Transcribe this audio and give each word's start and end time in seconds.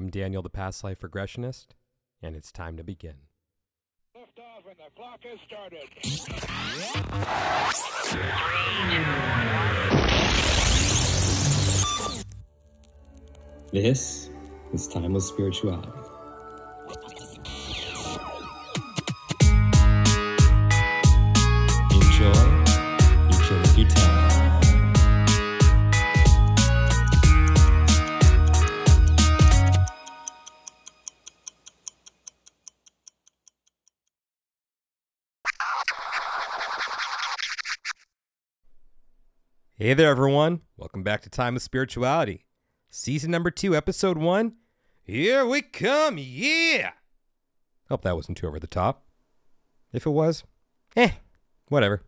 I'm 0.00 0.08
Daniel, 0.08 0.40
the 0.40 0.48
past 0.48 0.82
life 0.82 1.00
regressionist, 1.00 1.66
and 2.22 2.34
it's 2.34 2.50
time 2.50 2.78
to 2.78 2.82
begin. 2.82 3.16
Lift 4.18 4.38
off 4.38 4.64
and 4.66 4.78
the 4.78 4.84
clock 4.96 5.20
has 5.24 5.38
started. 5.46 5.90
This 13.70 14.30
is 14.72 14.88
Timeless 14.88 15.28
Spirituality. 15.28 16.09
Hey 39.82 39.94
there, 39.94 40.10
everyone. 40.10 40.60
Welcome 40.76 41.02
back 41.02 41.22
to 41.22 41.30
Timeless 41.30 41.64
Spirituality. 41.64 42.44
Season 42.90 43.30
number 43.30 43.50
two, 43.50 43.74
episode 43.74 44.18
one. 44.18 44.56
Here 45.02 45.46
we 45.46 45.62
come, 45.62 46.18
yeah! 46.18 46.90
Hope 47.88 48.02
that 48.02 48.14
wasn't 48.14 48.36
too 48.36 48.46
over 48.46 48.60
the 48.60 48.66
top. 48.66 49.06
If 49.90 50.04
it 50.04 50.10
was, 50.10 50.44
eh, 50.96 51.12
whatever. 51.68 52.02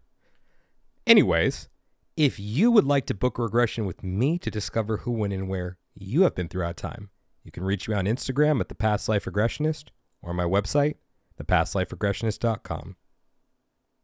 Anyways, 1.06 1.70
if 2.14 2.38
you 2.38 2.70
would 2.70 2.84
like 2.84 3.06
to 3.06 3.14
book 3.14 3.38
a 3.38 3.42
regression 3.42 3.86
with 3.86 4.02
me 4.02 4.36
to 4.40 4.50
discover 4.50 4.98
who, 4.98 5.12
when, 5.12 5.32
and 5.32 5.48
where 5.48 5.78
you 5.94 6.24
have 6.24 6.34
been 6.34 6.48
throughout 6.48 6.76
time, 6.76 7.08
you 7.42 7.50
can 7.50 7.64
reach 7.64 7.88
me 7.88 7.94
on 7.94 8.04
Instagram 8.04 8.60
at 8.60 8.68
the 8.68 8.74
Past 8.74 9.08
Life 9.08 9.24
Regressionist 9.24 9.84
or 10.20 10.34
my 10.34 10.44
website, 10.44 10.96
thepastliferegressionist.com. 11.42 12.96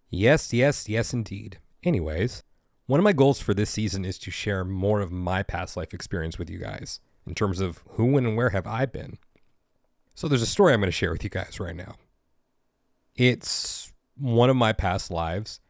Yes, 0.09 0.55
yes, 0.55 0.89
yes, 0.89 1.13
indeed. 1.13 1.59
Anyways, 1.85 2.45
one 2.89 2.99
of 2.99 3.05
my 3.05 3.13
goals 3.13 3.39
for 3.39 3.53
this 3.53 3.69
season 3.69 4.07
is 4.07 4.19
to 4.19 4.31
share 4.31 4.65
more 4.65 5.01
of 5.01 5.13
my 5.13 5.43
past 5.43 5.77
life 5.77 5.93
experience 5.93 6.39
with 6.39 6.49
you 6.49 6.59
guys 6.59 7.01
in 7.27 7.35
terms 7.35 7.61
of 7.61 7.83
who, 7.91 8.07
when, 8.07 8.25
and 8.25 8.35
where 8.35 8.49
have 8.49 8.67
I 8.67 8.87
been. 8.87 9.19
So 10.15 10.27
there's 10.27 10.41
a 10.41 10.47
story 10.47 10.73
I'm 10.73 10.81
going 10.81 10.89
to 10.89 10.93
share 10.93 11.13
with 11.13 11.23
you 11.23 11.29
guys 11.29 11.61
right 11.61 11.77
now. 11.77 11.97
It's 13.15 13.93
one 14.17 14.49
of 14.49 14.57
my 14.57 14.73
past 14.73 15.11
lives. 15.11 15.61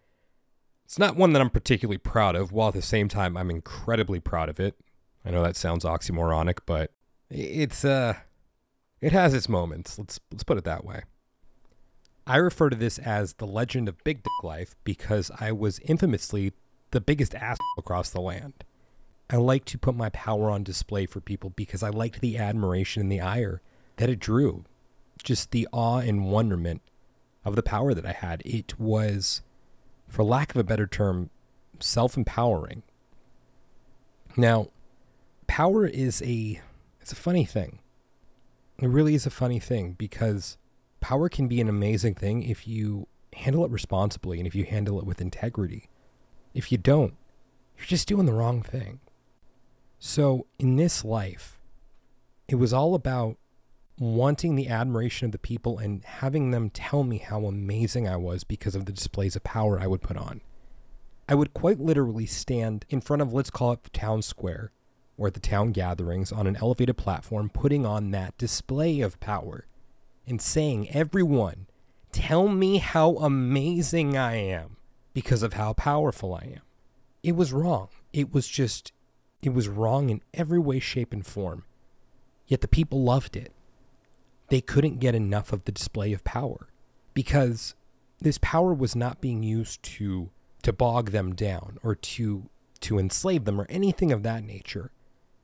It's 0.85 0.97
not 0.97 1.17
one 1.17 1.33
that 1.33 1.43
I'm 1.43 1.51
particularly 1.51 1.99
proud 1.99 2.37
of, 2.37 2.53
while 2.53 2.69
at 2.69 2.75
the 2.75 2.83
same 2.83 3.09
time 3.09 3.37
I'm 3.37 3.51
incredibly 3.51 4.21
proud 4.21 4.49
of 4.49 4.61
it. 4.61 4.77
I 5.25 5.33
know 5.33 5.43
that 5.43 5.57
sounds 5.57 5.85
oxymoronic, 5.85 6.61
but 6.67 6.93
it's 7.29 7.85
uh 7.85 8.15
it 9.01 9.11
has 9.11 9.35
its 9.35 9.49
moments. 9.49 9.99
Let's 9.99 10.21
let's 10.31 10.45
put 10.45 10.57
it 10.57 10.65
that 10.65 10.85
way. 10.85 11.03
I 12.29 12.37
refer 12.37 12.71
to 12.71 12.77
this 12.77 12.99
as 12.99 13.35
the 13.35 13.47
legend 13.47 13.89
of 13.89 14.05
Big 14.05 14.23
Dick 14.23 14.45
Life 14.45 14.77
because 14.85 15.33
I 15.41 15.51
was 15.51 15.81
infamously 15.81 16.53
the 16.91 17.01
biggest 17.01 17.35
ass 17.35 17.59
across 17.77 18.11
the 18.11 18.21
land. 18.21 18.65
I 19.31 19.37
like 19.37 19.65
to 19.67 19.79
put 19.79 19.95
my 19.95 20.09
power 20.11 20.51
on 20.51 20.63
display 20.63 21.05
for 21.07 21.21
people 21.21 21.51
because 21.51 21.83
I 21.83 21.91
liked 21.91 22.21
the 22.21 22.39
admiration 22.39 23.03
and 23.03 23.13
the 23.13 23.21
ire 23.21 23.61
that 23.97 24.09
it 24.09 24.19
drew. 24.19 24.65
Just 25.23 25.51
the 25.51 25.69
awe 25.73 25.99
and 25.99 26.31
wonderment 26.31 26.81
of 27.45 27.57
the 27.57 27.63
power 27.63 27.93
that 27.93 28.07
I 28.07 28.13
had. 28.13 28.43
It 28.45 28.79
was, 28.79 29.43
for 30.09 30.23
lack 30.25 30.51
of 30.51 30.57
a 30.57 30.65
better 30.65 30.87
term, 30.87 31.31
self 31.81 32.17
empowering. 32.17 32.83
Now, 34.37 34.69
power 35.47 35.87
is 35.87 36.23
a 36.23 36.61
it's 37.01 37.13
a 37.13 37.17
funny 37.17 37.45
thing. 37.45 37.81
It 38.79 38.89
really 38.89 39.15
is 39.15 39.27
a 39.27 39.31
funny 39.31 39.59
thing 39.59 39.93
because 39.99 40.57
power 41.01 41.29
can 41.29 41.49
be 41.49 41.61
an 41.61 41.69
amazing 41.69 42.15
thing 42.15 42.43
if 42.45 42.69
you 42.69 43.09
handle 43.33 43.65
it 43.65 43.71
responsibly 43.71 44.39
and 44.39 44.47
if 44.47 44.55
you 44.55 44.65
handle 44.65 44.99
it 44.99 45.05
with 45.05 45.21
integrity. 45.21 45.89
If 46.55 46.73
you 46.73 46.79
don't, 46.79 47.15
you're 47.77 47.87
just 47.87 48.09
doing 48.09 48.27
the 48.27 48.33
wrong 48.33 48.63
thing. 48.63 49.01
So, 49.99 50.47
in 50.59 50.77
this 50.77 51.05
life, 51.05 51.59
it 52.49 52.57
was 52.57 52.73
all 52.73 52.95
about 52.95 53.37
wanting 53.99 54.55
the 54.55 54.69
admiration 54.69 55.27
of 55.27 55.33
the 55.33 55.39
people 55.39 55.79
and 55.79 56.05
having 56.05 56.51
them 56.51 56.71
tell 56.71 57.03
me 57.03 57.19
how 57.19 57.45
amazing 57.45 58.09
I 58.09 58.17
was 58.17 58.45
because 58.45 58.75
of 58.75 58.87
the 58.87 58.93
displays 58.93 59.35
of 59.37 59.43
power 59.43 59.81
I 59.81 59.87
would 59.87 60.03
put 60.03 60.17
on. 60.17 60.41
I 61.29 61.35
would 61.35 61.53
quite 61.53 61.81
literally 61.81 62.27
stand 62.27 62.87
in 62.89 63.01
front 63.01 63.23
of, 63.23 63.33
let's 63.33 63.51
call 63.51 63.73
it 63.73 63.83
the 63.83 63.91
town 63.91 64.23
square 64.23 64.73
or 65.19 65.31
the 65.31 65.41
town 65.41 65.73
gatherings 65.73 66.33
on 66.33 66.47
an 66.47 66.57
elevated 66.57 66.97
platform, 66.97 67.51
putting 67.51 67.85
on 67.85 68.13
that 68.13 68.39
display 68.39 69.01
of 69.01 69.21
power 69.21 69.67
and 70.27 70.41
saying, 70.41 70.89
Everyone, 70.91 71.67
tell 72.13 72.49
me 72.49 72.79
how 72.79 73.17
amazing 73.17 74.17
I 74.17 74.37
am 74.37 74.78
because 75.15 75.43
of 75.43 75.55
how 75.55 75.73
powerful 75.73 76.35
I 76.35 76.55
am. 76.57 76.63
It 77.23 77.37
was 77.37 77.53
wrong. 77.53 77.89
It 78.13 78.33
was 78.33 78.47
just, 78.47 78.93
it 79.43 79.53
was 79.53 79.69
wrong 79.69 80.11
in 80.11 80.23
every 80.33 80.59
way, 80.59 80.79
shape, 80.79 81.13
and 81.13 81.27
form. 81.27 81.65
Yet 82.47 82.61
the 82.61 82.69
people 82.69 83.03
loved 83.03 83.37
it. 83.37 83.53
They 84.49 84.61
couldn't 84.61 85.01
get 85.01 85.15
enough 85.15 85.53
of 85.53 85.65
the 85.65 85.73
display 85.73 86.13
of 86.13 86.25
power 86.25 86.69
because 87.13 87.75
this 88.21 88.39
power 88.39 88.73
was 88.73 88.97
not 88.97 89.21
being 89.21 89.43
used 89.43 89.83
to 89.83 90.31
to 90.63 90.73
bog 90.73 91.11
them 91.11 91.35
down 91.35 91.79
or 91.83 91.95
to 91.95 92.49
to 92.81 92.99
enslave 92.99 93.45
them 93.45 93.61
or 93.61 93.67
anything 93.69 94.13
of 94.13 94.23
that 94.23 94.45
nature. 94.45 94.91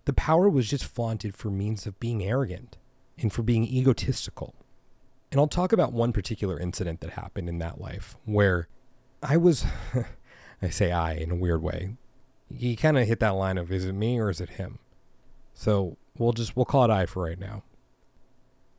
The 0.07 0.13
power 0.13 0.49
was 0.49 0.69
just 0.69 0.85
flaunted 0.85 1.35
for 1.35 1.51
means 1.51 1.87
of 1.87 1.99
being 2.01 2.23
arrogant 2.23 2.77
and 3.19 3.33
for 3.33 3.43
being 3.43 3.65
egotistical. 3.65 4.55
And 5.31 5.41
I'll 5.41 5.49
talk 5.49 5.73
about 5.73 5.93
one 5.93 6.13
particular 6.13 6.59
incident 6.59 7.01
that 7.01 7.11
happened 7.11 7.49
in 7.49 7.59
that 7.59 7.81
life 7.81 8.17
where 8.25 8.69
I 9.25 9.39
was, 9.39 9.65
I 10.63 10.69
say 10.69 10.93
I 10.93 11.15
in 11.15 11.31
a 11.31 11.37
weird 11.37 11.63
way. 11.63 11.97
He 12.55 12.77
kind 12.77 12.99
of 12.99 13.09
hit 13.09 13.21
that 13.21 13.31
line 13.31 13.57
of 13.57 13.73
is 13.73 13.87
it 13.87 13.95
me 13.95 14.19
or 14.19 14.29
is 14.29 14.41
it 14.41 14.51
him? 14.51 14.79
So 15.55 15.97
we'll 16.19 16.33
just, 16.33 16.55
we'll 16.55 16.67
call 16.67 16.85
it 16.85 16.91
I 16.91 17.07
for 17.07 17.25
right 17.25 17.39
now. 17.39 17.63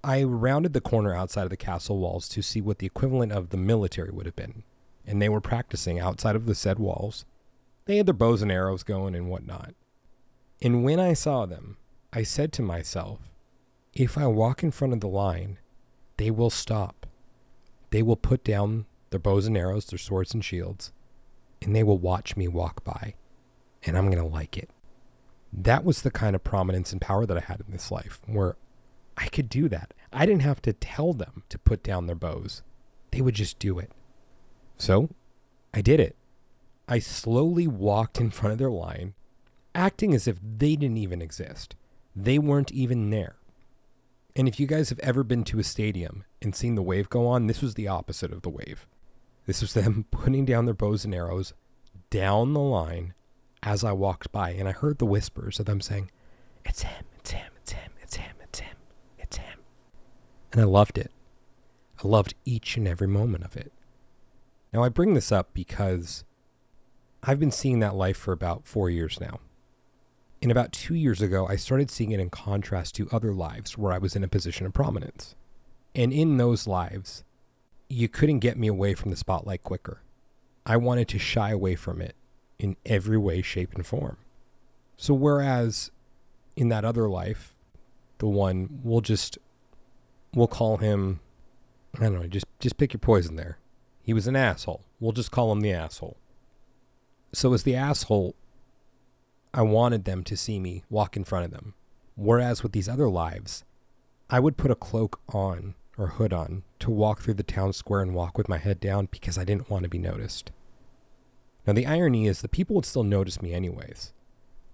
I 0.03 0.21
rounded 0.21 0.73
the 0.73 0.81
corner 0.81 1.15
outside 1.15 1.45
of 1.45 1.49
the 1.49 1.57
castle 1.57 1.97
walls 1.97 2.29
to 2.29 2.43
see 2.43 2.61
what 2.61 2.77
the 2.77 2.85
equivalent 2.85 3.31
of 3.31 3.49
the 3.49 3.57
military 3.57 4.11
would 4.11 4.27
have 4.27 4.35
been, 4.35 4.63
and 5.03 5.19
they 5.19 5.29
were 5.29 5.41
practicing 5.41 5.99
outside 5.99 6.35
of 6.35 6.45
the 6.45 6.53
said 6.53 6.77
walls. 6.77 7.25
They 7.85 7.97
had 7.97 8.05
their 8.05 8.13
bows 8.13 8.43
and 8.43 8.51
arrows 8.51 8.83
going 8.83 9.15
and 9.15 9.29
whatnot. 9.29 9.73
And 10.61 10.83
when 10.83 10.99
I 10.99 11.13
saw 11.13 11.47
them, 11.47 11.77
I 12.13 12.21
said 12.21 12.53
to 12.53 12.61
myself, 12.61 13.19
if 13.93 14.15
I 14.15 14.27
walk 14.27 14.61
in 14.61 14.69
front 14.69 14.93
of 14.93 14.99
the 14.99 15.07
line, 15.07 15.57
they 16.17 16.29
will 16.29 16.51
stop. 16.51 17.07
They 17.89 18.03
will 18.03 18.15
put 18.15 18.43
down 18.43 18.85
their 19.15 19.19
bows 19.21 19.47
and 19.47 19.57
arrows, 19.57 19.85
their 19.85 19.97
swords 19.97 20.33
and 20.33 20.43
shields, 20.43 20.91
and 21.61 21.73
they 21.73 21.83
will 21.83 21.97
watch 21.97 22.35
me 22.35 22.49
walk 22.49 22.83
by, 22.83 23.13
and 23.83 23.97
I'm 23.97 24.11
going 24.11 24.21
to 24.21 24.29
like 24.29 24.57
it. 24.57 24.69
That 25.53 25.85
was 25.85 26.01
the 26.01 26.11
kind 26.11 26.35
of 26.35 26.43
prominence 26.43 26.91
and 26.91 26.99
power 26.99 27.25
that 27.25 27.37
I 27.37 27.39
had 27.39 27.61
in 27.65 27.71
this 27.71 27.91
life, 27.91 28.19
where 28.25 28.57
I 29.15 29.27
could 29.27 29.47
do 29.47 29.69
that. 29.69 29.93
I 30.11 30.25
didn't 30.25 30.41
have 30.41 30.61
to 30.63 30.73
tell 30.73 31.13
them 31.13 31.43
to 31.47 31.57
put 31.57 31.81
down 31.81 32.07
their 32.07 32.15
bows, 32.15 32.61
they 33.11 33.21
would 33.21 33.35
just 33.35 33.57
do 33.57 33.79
it. 33.79 33.89
So 34.77 35.09
I 35.73 35.79
did 35.79 36.01
it. 36.01 36.17
I 36.89 36.99
slowly 36.99 37.67
walked 37.67 38.19
in 38.19 38.31
front 38.31 38.51
of 38.51 38.59
their 38.59 38.69
line, 38.69 39.13
acting 39.73 40.13
as 40.13 40.27
if 40.27 40.39
they 40.41 40.75
didn't 40.75 40.97
even 40.97 41.21
exist. 41.21 41.77
They 42.13 42.37
weren't 42.37 42.73
even 42.73 43.11
there. 43.11 43.37
And 44.35 44.49
if 44.49 44.59
you 44.59 44.67
guys 44.67 44.89
have 44.89 44.99
ever 44.99 45.23
been 45.23 45.45
to 45.45 45.59
a 45.59 45.63
stadium 45.63 46.25
and 46.41 46.53
seen 46.53 46.75
the 46.75 46.81
wave 46.81 47.09
go 47.09 47.25
on, 47.27 47.47
this 47.47 47.61
was 47.61 47.75
the 47.75 47.87
opposite 47.87 48.33
of 48.33 48.41
the 48.41 48.49
wave. 48.49 48.85
This 49.45 49.61
was 49.61 49.73
them 49.73 50.05
putting 50.11 50.45
down 50.45 50.65
their 50.65 50.73
bows 50.73 51.05
and 51.05 51.13
arrows 51.13 51.53
down 52.09 52.53
the 52.53 52.59
line 52.59 53.13
as 53.63 53.83
I 53.83 53.91
walked 53.91 54.31
by, 54.31 54.51
and 54.51 54.67
I 54.67 54.71
heard 54.71 54.99
the 54.99 55.05
whispers 55.05 55.59
of 55.59 55.65
them 55.65 55.81
saying, 55.81 56.11
It's 56.63 56.83
him, 56.83 57.05
it's 57.19 57.31
him, 57.31 57.51
it's 57.61 57.73
him, 57.73 57.91
it's 58.01 58.15
him, 58.15 58.35
it's 58.43 58.59
him, 58.59 58.77
it's 59.17 59.37
him. 59.37 59.59
And 60.51 60.61
I 60.61 60.65
loved 60.65 60.97
it. 60.97 61.11
I 62.03 62.07
loved 62.07 62.35
each 62.45 62.77
and 62.77 62.87
every 62.87 63.07
moment 63.07 63.43
of 63.43 63.57
it. 63.57 63.71
Now, 64.71 64.83
I 64.83 64.89
bring 64.89 65.13
this 65.13 65.31
up 65.31 65.53
because 65.53 66.23
I've 67.23 67.39
been 67.39 67.51
seeing 67.51 67.79
that 67.79 67.95
life 67.95 68.17
for 68.17 68.31
about 68.31 68.67
four 68.67 68.89
years 68.89 69.19
now. 69.19 69.39
And 70.41 70.51
about 70.51 70.71
two 70.71 70.93
years 70.93 71.21
ago, 71.21 71.47
I 71.47 71.55
started 71.55 71.89
seeing 71.89 72.11
it 72.11 72.19
in 72.19 72.29
contrast 72.29 72.93
to 72.95 73.09
other 73.11 73.33
lives 73.33 73.77
where 73.77 73.91
I 73.91 73.97
was 73.97 74.15
in 74.15 74.23
a 74.23 74.27
position 74.27 74.65
of 74.65 74.73
prominence. 74.73 75.35
And 75.95 76.13
in 76.13 76.37
those 76.37 76.67
lives, 76.67 77.23
you 77.89 78.07
couldn't 78.07 78.39
get 78.39 78.57
me 78.57 78.67
away 78.67 78.93
from 78.93 79.11
the 79.11 79.17
spotlight 79.17 79.63
quicker. 79.63 80.01
I 80.65 80.77
wanted 80.77 81.07
to 81.09 81.19
shy 81.19 81.51
away 81.51 81.75
from 81.75 82.01
it 82.01 82.15
in 82.57 82.75
every 82.85 83.17
way, 83.17 83.41
shape, 83.41 83.73
and 83.75 83.85
form. 83.85 84.17
So, 84.97 85.13
whereas 85.13 85.91
in 86.55 86.69
that 86.69 86.85
other 86.85 87.09
life, 87.09 87.53
the 88.19 88.27
one 88.27 88.79
we'll 88.83 89.01
just 89.01 89.37
we'll 90.33 90.47
call 90.47 90.77
him 90.77 91.19
I 91.97 92.03
don't 92.03 92.13
know, 92.13 92.27
just 92.27 92.45
just 92.59 92.77
pick 92.77 92.93
your 92.93 92.99
poison 92.99 93.35
there. 93.35 93.57
He 94.01 94.13
was 94.13 94.27
an 94.27 94.35
asshole. 94.35 94.81
We'll 94.99 95.11
just 95.11 95.31
call 95.31 95.51
him 95.51 95.61
the 95.61 95.73
asshole. 95.73 96.17
So 97.33 97.53
as 97.53 97.63
the 97.63 97.75
asshole, 97.75 98.35
I 99.53 99.61
wanted 99.61 100.05
them 100.05 100.23
to 100.25 100.37
see 100.37 100.59
me 100.59 100.83
walk 100.89 101.17
in 101.17 101.23
front 101.23 101.45
of 101.45 101.51
them. 101.51 101.73
Whereas 102.15 102.63
with 102.63 102.71
these 102.71 102.87
other 102.87 103.09
lives, 103.09 103.63
I 104.29 104.39
would 104.39 104.57
put 104.57 104.71
a 104.71 104.75
cloak 104.75 105.19
on 105.29 105.75
or 105.97 106.07
hood 106.07 106.33
on 106.33 106.63
to 106.79 106.89
walk 106.89 107.21
through 107.21 107.35
the 107.35 107.43
town 107.43 107.73
square 107.73 108.01
and 108.01 108.13
walk 108.13 108.37
with 108.37 108.49
my 108.49 108.57
head 108.57 108.79
down 108.79 109.07
because 109.11 109.37
I 109.37 109.43
didn't 109.43 109.69
want 109.69 109.83
to 109.83 109.89
be 109.89 109.97
noticed. 109.97 110.51
Now, 111.65 111.73
the 111.73 111.85
irony 111.85 112.27
is 112.27 112.41
the 112.41 112.47
people 112.47 112.75
would 112.75 112.85
still 112.85 113.03
notice 113.03 113.41
me 113.41 113.53
anyways, 113.53 114.13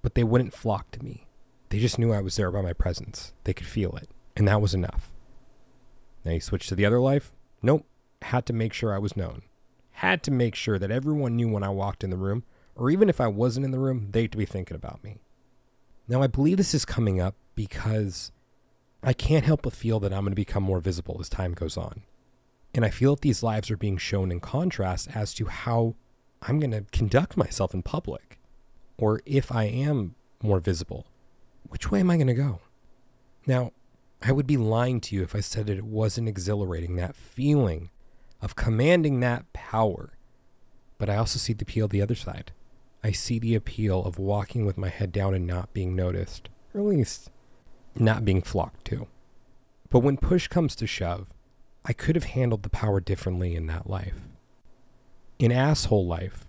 but 0.01 0.15
they 0.15 0.23
wouldn't 0.23 0.53
flock 0.53 0.91
to 0.91 1.03
me. 1.03 1.27
They 1.69 1.79
just 1.79 1.97
knew 1.97 2.11
I 2.11 2.21
was 2.21 2.35
there 2.35 2.51
by 2.51 2.61
my 2.61 2.73
presence. 2.73 3.33
They 3.45 3.53
could 3.53 3.67
feel 3.67 3.95
it, 3.95 4.09
and 4.35 4.47
that 4.47 4.61
was 4.61 4.73
enough. 4.73 5.13
Now, 6.25 6.31
you 6.31 6.41
switch 6.41 6.67
to 6.67 6.75
the 6.75 6.85
other 6.85 6.99
life? 6.99 7.31
Nope. 7.61 7.85
Had 8.23 8.45
to 8.47 8.53
make 8.53 8.73
sure 8.73 8.93
I 8.93 8.99
was 8.99 9.15
known. 9.15 9.43
Had 9.91 10.21
to 10.23 10.31
make 10.31 10.53
sure 10.55 10.77
that 10.77 10.91
everyone 10.91 11.35
knew 11.35 11.47
when 11.47 11.63
I 11.63 11.69
walked 11.69 12.03
in 12.03 12.09
the 12.09 12.17
room, 12.17 12.43
or 12.75 12.89
even 12.89 13.09
if 13.09 13.21
I 13.21 13.27
wasn't 13.27 13.65
in 13.65 13.71
the 13.71 13.79
room, 13.79 14.07
they'd 14.11 14.35
be 14.35 14.45
thinking 14.45 14.75
about 14.75 15.03
me. 15.03 15.17
Now, 16.07 16.21
I 16.21 16.27
believe 16.27 16.57
this 16.57 16.73
is 16.73 16.83
coming 16.83 17.21
up 17.21 17.35
because 17.55 18.31
I 19.03 19.13
can't 19.13 19.45
help 19.45 19.63
but 19.63 19.73
feel 19.73 19.99
that 19.99 20.13
I'm 20.13 20.21
going 20.21 20.31
to 20.31 20.35
become 20.35 20.63
more 20.63 20.79
visible 20.79 21.17
as 21.19 21.29
time 21.29 21.53
goes 21.53 21.77
on. 21.77 22.03
And 22.73 22.85
I 22.85 22.89
feel 22.89 23.15
that 23.15 23.21
these 23.21 23.43
lives 23.43 23.71
are 23.71 23.77
being 23.77 23.97
shown 23.97 24.31
in 24.31 24.39
contrast 24.39 25.09
as 25.13 25.33
to 25.35 25.45
how 25.45 25.95
I'm 26.41 26.59
going 26.59 26.71
to 26.71 26.85
conduct 26.91 27.35
myself 27.35 27.73
in 27.73 27.83
public. 27.83 28.39
Or 28.97 29.21
if 29.25 29.51
I 29.51 29.63
am 29.65 30.15
more 30.41 30.59
visible, 30.59 31.05
which 31.69 31.89
way 31.89 31.99
am 31.99 32.11
I 32.11 32.17
going 32.17 32.27
to 32.27 32.33
go? 32.33 32.59
Now, 33.47 33.71
I 34.21 34.31
would 34.31 34.45
be 34.45 34.57
lying 34.57 35.01
to 35.01 35.15
you 35.15 35.23
if 35.23 35.35
I 35.35 35.39
said 35.39 35.65
that 35.65 35.77
it 35.77 35.83
wasn't 35.83 36.27
exhilarating, 36.27 36.95
that 36.95 37.15
feeling 37.15 37.89
of 38.41 38.55
commanding 38.55 39.19
that 39.19 39.51
power. 39.53 40.11
But 40.99 41.09
I 41.09 41.15
also 41.15 41.39
see 41.39 41.53
the 41.53 41.63
appeal 41.63 41.87
the 41.87 42.01
other 42.01 42.15
side. 42.15 42.51
I 43.03 43.11
see 43.11 43.39
the 43.39 43.55
appeal 43.55 44.05
of 44.05 44.19
walking 44.19 44.65
with 44.65 44.77
my 44.77 44.89
head 44.89 45.11
down 45.11 45.33
and 45.33 45.47
not 45.47 45.73
being 45.73 45.95
noticed, 45.95 46.49
or 46.73 46.81
at 46.81 46.87
least 46.87 47.31
not 47.95 48.25
being 48.25 48.41
flocked 48.41 48.85
to. 48.85 49.07
But 49.89 49.99
when 49.99 50.17
push 50.17 50.47
comes 50.47 50.75
to 50.77 50.87
shove, 50.87 51.27
I 51.83 51.93
could 51.93 52.15
have 52.15 52.25
handled 52.25 52.63
the 52.63 52.69
power 52.69 52.99
differently 52.99 53.55
in 53.55 53.67
that 53.67 53.89
life. 53.89 54.21
In 55.39 55.51
asshole 55.51 56.05
life, 56.05 56.45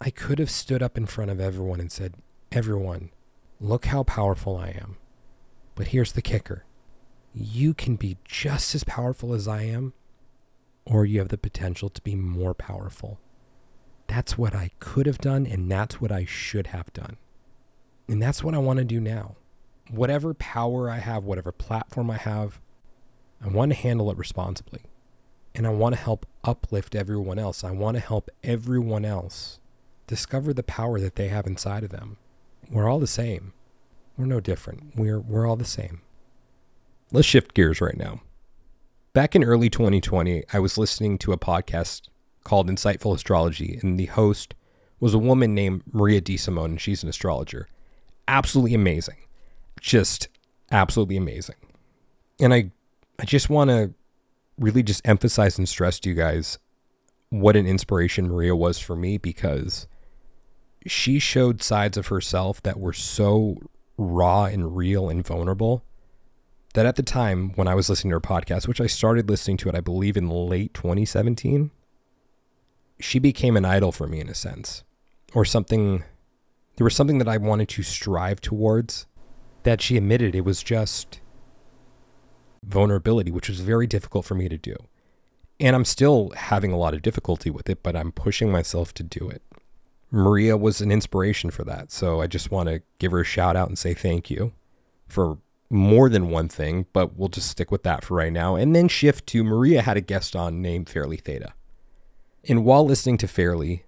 I 0.00 0.10
could 0.10 0.38
have 0.38 0.50
stood 0.50 0.82
up 0.82 0.96
in 0.96 1.06
front 1.06 1.30
of 1.30 1.40
everyone 1.40 1.80
and 1.80 1.90
said, 1.90 2.14
Everyone, 2.52 3.10
look 3.60 3.86
how 3.86 4.02
powerful 4.02 4.56
I 4.56 4.68
am. 4.68 4.96
But 5.74 5.88
here's 5.88 6.12
the 6.12 6.22
kicker 6.22 6.64
you 7.32 7.74
can 7.74 7.94
be 7.94 8.16
just 8.24 8.74
as 8.74 8.82
powerful 8.82 9.32
as 9.32 9.46
I 9.46 9.62
am, 9.62 9.92
or 10.84 11.06
you 11.06 11.20
have 11.20 11.28
the 11.28 11.38
potential 11.38 11.88
to 11.88 12.02
be 12.02 12.16
more 12.16 12.54
powerful. 12.54 13.20
That's 14.08 14.36
what 14.36 14.54
I 14.54 14.72
could 14.80 15.06
have 15.06 15.18
done, 15.18 15.46
and 15.46 15.70
that's 15.70 16.00
what 16.00 16.10
I 16.10 16.24
should 16.24 16.68
have 16.68 16.92
done. 16.92 17.16
And 18.08 18.20
that's 18.20 18.42
what 18.42 18.54
I 18.54 18.58
want 18.58 18.78
to 18.78 18.84
do 18.84 18.98
now 19.00 19.36
whatever 19.90 20.34
power 20.34 20.90
I 20.90 20.98
have, 20.98 21.24
whatever 21.24 21.52
platform 21.52 22.10
I 22.10 22.16
have, 22.16 22.60
I 23.42 23.48
want 23.48 23.72
to 23.72 23.78
handle 23.78 24.10
it 24.10 24.18
responsibly. 24.18 24.82
And 25.54 25.66
I 25.66 25.70
want 25.70 25.94
to 25.94 26.00
help 26.00 26.26
uplift 26.44 26.94
everyone 26.94 27.38
else. 27.38 27.64
I 27.64 27.72
want 27.72 27.96
to 27.96 28.00
help 28.00 28.30
everyone 28.44 29.04
else 29.04 29.58
discover 30.06 30.52
the 30.52 30.62
power 30.62 31.00
that 31.00 31.16
they 31.16 31.28
have 31.28 31.46
inside 31.46 31.82
of 31.82 31.90
them. 31.90 32.18
We're 32.70 32.88
all 32.88 33.00
the 33.00 33.06
same. 33.06 33.52
We're 34.16 34.26
no 34.26 34.40
different. 34.40 34.94
We're, 34.94 35.18
we're 35.18 35.46
all 35.46 35.56
the 35.56 35.64
same. 35.64 36.02
Let's 37.10 37.26
shift 37.26 37.54
gears 37.54 37.80
right 37.80 37.96
now. 37.96 38.20
Back 39.12 39.34
in 39.34 39.42
early 39.42 39.68
2020, 39.68 40.44
I 40.52 40.60
was 40.60 40.78
listening 40.78 41.18
to 41.18 41.32
a 41.32 41.38
podcast 41.38 42.02
called 42.44 42.70
Insightful 42.70 43.14
Astrology, 43.14 43.78
and 43.82 43.98
the 43.98 44.06
host 44.06 44.54
was 45.00 45.14
a 45.14 45.18
woman 45.18 45.52
named 45.52 45.82
Maria 45.90 46.20
DeSimone, 46.20 46.66
and 46.66 46.80
she's 46.80 47.02
an 47.02 47.08
astrologer. 47.08 47.66
Absolutely 48.28 48.74
amazing 48.74 49.16
just 49.80 50.28
absolutely 50.70 51.16
amazing. 51.16 51.56
And 52.38 52.54
I 52.54 52.70
I 53.18 53.24
just 53.24 53.50
want 53.50 53.70
to 53.70 53.92
really 54.58 54.82
just 54.82 55.06
emphasize 55.06 55.58
and 55.58 55.68
stress 55.68 55.98
to 56.00 56.08
you 56.08 56.14
guys 56.14 56.58
what 57.30 57.56
an 57.56 57.66
inspiration 57.66 58.28
Maria 58.28 58.54
was 58.56 58.78
for 58.78 58.96
me 58.96 59.16
because 59.16 59.86
she 60.86 61.18
showed 61.18 61.62
sides 61.62 61.96
of 61.96 62.08
herself 62.08 62.62
that 62.62 62.80
were 62.80 62.92
so 62.92 63.58
raw 63.96 64.44
and 64.44 64.76
real 64.76 65.08
and 65.08 65.26
vulnerable 65.26 65.84
that 66.74 66.86
at 66.86 66.96
the 66.96 67.02
time 67.02 67.50
when 67.54 67.68
I 67.68 67.74
was 67.74 67.88
listening 67.88 68.10
to 68.10 68.16
her 68.16 68.20
podcast, 68.20 68.68
which 68.68 68.80
I 68.80 68.86
started 68.86 69.28
listening 69.28 69.56
to 69.58 69.68
it, 69.68 69.74
I 69.74 69.80
believe 69.80 70.16
in 70.16 70.28
late 70.28 70.72
2017, 70.74 71.70
she 72.98 73.18
became 73.18 73.56
an 73.56 73.64
idol 73.64 73.92
for 73.92 74.06
me 74.06 74.20
in 74.20 74.28
a 74.28 74.34
sense, 74.34 74.84
or 75.34 75.44
something. 75.44 76.04
There 76.76 76.84
was 76.84 76.94
something 76.94 77.18
that 77.18 77.28
I 77.28 77.36
wanted 77.36 77.68
to 77.70 77.82
strive 77.82 78.40
towards 78.40 79.06
that 79.62 79.80
she 79.80 79.96
admitted 79.96 80.34
it 80.34 80.44
was 80.44 80.62
just 80.62 81.20
vulnerability, 82.62 83.30
which 83.30 83.48
was 83.48 83.60
very 83.60 83.86
difficult 83.86 84.24
for 84.24 84.34
me 84.34 84.48
to 84.48 84.58
do. 84.58 84.76
And 85.58 85.76
I'm 85.76 85.84
still 85.84 86.30
having 86.36 86.72
a 86.72 86.78
lot 86.78 86.94
of 86.94 87.02
difficulty 87.02 87.50
with 87.50 87.68
it, 87.68 87.82
but 87.82 87.94
I'm 87.94 88.12
pushing 88.12 88.50
myself 88.50 88.94
to 88.94 89.02
do 89.02 89.28
it. 89.28 89.42
Maria 90.10 90.56
was 90.56 90.80
an 90.80 90.90
inspiration 90.90 91.50
for 91.50 91.64
that. 91.64 91.92
So 91.92 92.20
I 92.20 92.26
just 92.26 92.50
want 92.50 92.68
to 92.68 92.82
give 92.98 93.12
her 93.12 93.20
a 93.20 93.24
shout 93.24 93.56
out 93.56 93.68
and 93.68 93.78
say 93.78 93.94
thank 93.94 94.30
you 94.30 94.52
for 95.06 95.38
more 95.68 96.08
than 96.08 96.30
one 96.30 96.48
thing, 96.48 96.86
but 96.92 97.16
we'll 97.16 97.28
just 97.28 97.48
stick 97.48 97.70
with 97.70 97.84
that 97.84 98.04
for 98.04 98.14
right 98.14 98.32
now. 98.32 98.56
And 98.56 98.74
then 98.74 98.88
shift 98.88 99.26
to 99.28 99.44
Maria 99.44 99.82
had 99.82 99.96
a 99.96 100.00
guest 100.00 100.34
on 100.34 100.60
named 100.60 100.88
Fairly 100.88 101.16
Theta. 101.16 101.52
And 102.48 102.64
while 102.64 102.84
listening 102.84 103.18
to 103.18 103.28
Fairly, 103.28 103.84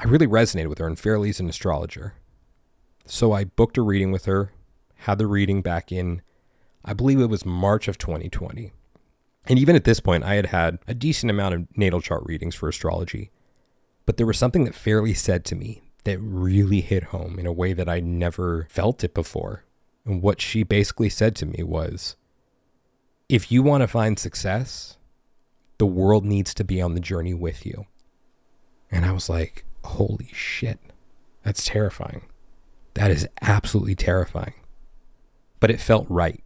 I 0.00 0.04
really 0.04 0.26
resonated 0.26 0.68
with 0.68 0.78
her, 0.78 0.86
and 0.86 0.98
Fairly's 0.98 1.38
an 1.38 1.48
astrologer. 1.48 2.14
So 3.04 3.32
I 3.32 3.44
booked 3.44 3.78
a 3.78 3.82
reading 3.82 4.10
with 4.10 4.24
her 4.24 4.50
had 5.02 5.18
the 5.18 5.26
reading 5.26 5.62
back 5.62 5.90
in, 5.90 6.22
I 6.84 6.92
believe 6.92 7.20
it 7.20 7.26
was 7.26 7.44
March 7.44 7.88
of 7.88 7.98
2020. 7.98 8.72
And 9.46 9.58
even 9.58 9.74
at 9.74 9.82
this 9.82 9.98
point, 9.98 10.22
I 10.22 10.34
had 10.34 10.46
had 10.46 10.78
a 10.86 10.94
decent 10.94 11.30
amount 11.30 11.54
of 11.54 11.76
natal 11.76 12.00
chart 12.00 12.22
readings 12.24 12.54
for 12.54 12.68
astrology. 12.68 13.30
But 14.06 14.16
there 14.16 14.26
was 14.26 14.38
something 14.38 14.64
that 14.64 14.76
Fairly 14.76 15.14
said 15.14 15.44
to 15.46 15.56
me 15.56 15.82
that 16.04 16.20
really 16.20 16.80
hit 16.80 17.04
home 17.04 17.38
in 17.38 17.46
a 17.46 17.52
way 17.52 17.72
that 17.72 17.88
I 17.88 17.98
never 17.98 18.68
felt 18.70 19.02
it 19.02 19.12
before. 19.12 19.64
And 20.04 20.22
what 20.22 20.40
she 20.40 20.62
basically 20.62 21.08
said 21.08 21.34
to 21.36 21.46
me 21.46 21.64
was 21.64 22.14
if 23.28 23.50
you 23.50 23.62
want 23.62 23.82
to 23.82 23.88
find 23.88 24.18
success, 24.18 24.98
the 25.78 25.86
world 25.86 26.24
needs 26.24 26.54
to 26.54 26.64
be 26.64 26.80
on 26.80 26.94
the 26.94 27.00
journey 27.00 27.34
with 27.34 27.66
you. 27.66 27.86
And 28.90 29.04
I 29.04 29.10
was 29.10 29.28
like, 29.28 29.64
holy 29.82 30.30
shit, 30.32 30.78
that's 31.42 31.64
terrifying. 31.64 32.26
That 32.94 33.10
is 33.10 33.26
absolutely 33.40 33.96
terrifying 33.96 34.54
but 35.62 35.70
it 35.70 35.80
felt 35.80 36.06
right. 36.10 36.42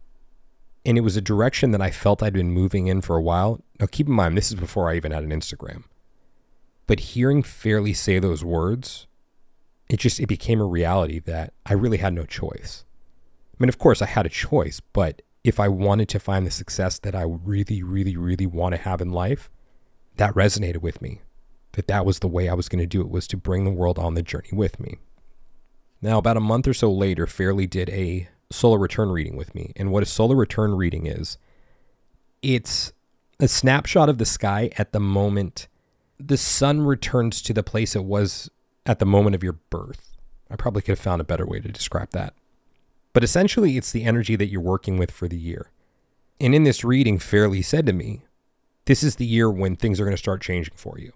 And 0.85 0.95
it 0.95 1.01
was 1.01 1.17
a 1.17 1.21
direction 1.21 1.71
that 1.71 1.81
I 1.81 1.89
felt 1.89 2.21
I'd 2.21 2.33
been 2.33 2.51
moving 2.51 2.85
in 2.85 3.01
for 3.01 3.15
a 3.15 3.21
while. 3.21 3.63
Now, 3.79 3.87
keep 3.87 4.05
in 4.05 4.13
mind, 4.13 4.37
this 4.37 4.49
is 4.49 4.53
before 4.53 4.91
I 4.91 4.95
even 4.95 5.11
had 5.11 5.23
an 5.23 5.31
Instagram. 5.31 5.85
But 6.85 6.99
hearing 6.99 7.41
Fairly 7.41 7.93
say 7.93 8.19
those 8.19 8.45
words, 8.45 9.07
it 9.89 9.97
just 9.97 10.19
it 10.19 10.27
became 10.27 10.61
a 10.61 10.65
reality 10.65 11.17
that 11.21 11.53
I 11.65 11.73
really 11.73 11.97
had 11.97 12.13
no 12.13 12.25
choice. 12.25 12.85
I 13.53 13.55
mean, 13.57 13.69
of 13.69 13.79
course, 13.79 14.03
I 14.03 14.05
had 14.05 14.27
a 14.27 14.29
choice, 14.29 14.81
but 14.93 15.23
if 15.43 15.59
I 15.59 15.67
wanted 15.67 16.09
to 16.09 16.19
find 16.19 16.45
the 16.45 16.51
success 16.51 16.99
that 16.99 17.15
I 17.15 17.23
really, 17.23 17.81
really, 17.81 18.15
really 18.15 18.45
want 18.45 18.75
to 18.75 18.81
have 18.81 19.01
in 19.01 19.11
life, 19.11 19.49
that 20.17 20.35
resonated 20.35 20.83
with 20.83 21.01
me. 21.01 21.21
That 21.71 21.87
that 21.87 22.05
was 22.05 22.19
the 22.19 22.27
way 22.27 22.49
I 22.49 22.53
was 22.53 22.69
going 22.69 22.81
to 22.81 22.85
do 22.85 23.01
it 23.01 23.09
was 23.09 23.27
to 23.29 23.37
bring 23.37 23.65
the 23.65 23.71
world 23.71 23.97
on 23.97 24.13
the 24.13 24.21
journey 24.21 24.51
with 24.51 24.79
me. 24.79 24.99
Now, 26.03 26.19
about 26.19 26.37
a 26.37 26.39
month 26.39 26.67
or 26.67 26.75
so 26.75 26.91
later, 26.91 27.25
Fairly 27.25 27.65
did 27.65 27.89
a 27.89 28.29
solar 28.49 28.77
return 28.77 29.09
reading 29.09 29.35
with 29.35 29.53
me. 29.53 29.73
And 29.75 29.91
what 29.91 30.03
a 30.03 30.07
solar 30.07 30.35
return 30.35 30.75
reading 30.75 31.05
is, 31.05 31.37
it's 32.41 32.93
a 33.39 33.47
snapshot 33.47 34.09
of 34.09 34.17
the 34.17 34.25
sky 34.25 34.69
at 34.77 34.91
the 34.91 34.99
moment 34.99 35.67
the 36.19 36.37
sun 36.37 36.81
returns 36.81 37.41
to 37.43 37.53
the 37.53 37.63
place 37.63 37.95
it 37.95 38.03
was 38.03 38.49
at 38.85 38.99
the 38.99 39.05
moment 39.05 39.35
of 39.35 39.43
your 39.43 39.53
birth. 39.69 40.17
I 40.49 40.55
probably 40.55 40.81
could 40.81 40.93
have 40.93 40.99
found 40.99 41.21
a 41.21 41.25
better 41.25 41.45
way 41.45 41.59
to 41.59 41.67
describe 41.67 42.11
that. 42.11 42.33
But 43.13 43.23
essentially, 43.23 43.77
it's 43.77 43.91
the 43.91 44.03
energy 44.03 44.35
that 44.35 44.47
you're 44.47 44.61
working 44.61 44.97
with 44.97 45.11
for 45.11 45.27
the 45.27 45.37
year. 45.37 45.71
And 46.39 46.53
in 46.53 46.63
this 46.63 46.83
reading, 46.83 47.19
Fairly 47.19 47.61
said 47.61 47.85
to 47.87 47.93
me, 47.93 48.21
This 48.85 49.03
is 49.03 49.15
the 49.15 49.25
year 49.25 49.49
when 49.49 49.75
things 49.75 49.99
are 49.99 50.05
going 50.05 50.15
to 50.15 50.21
start 50.21 50.41
changing 50.41 50.75
for 50.75 50.97
you. 50.97 51.13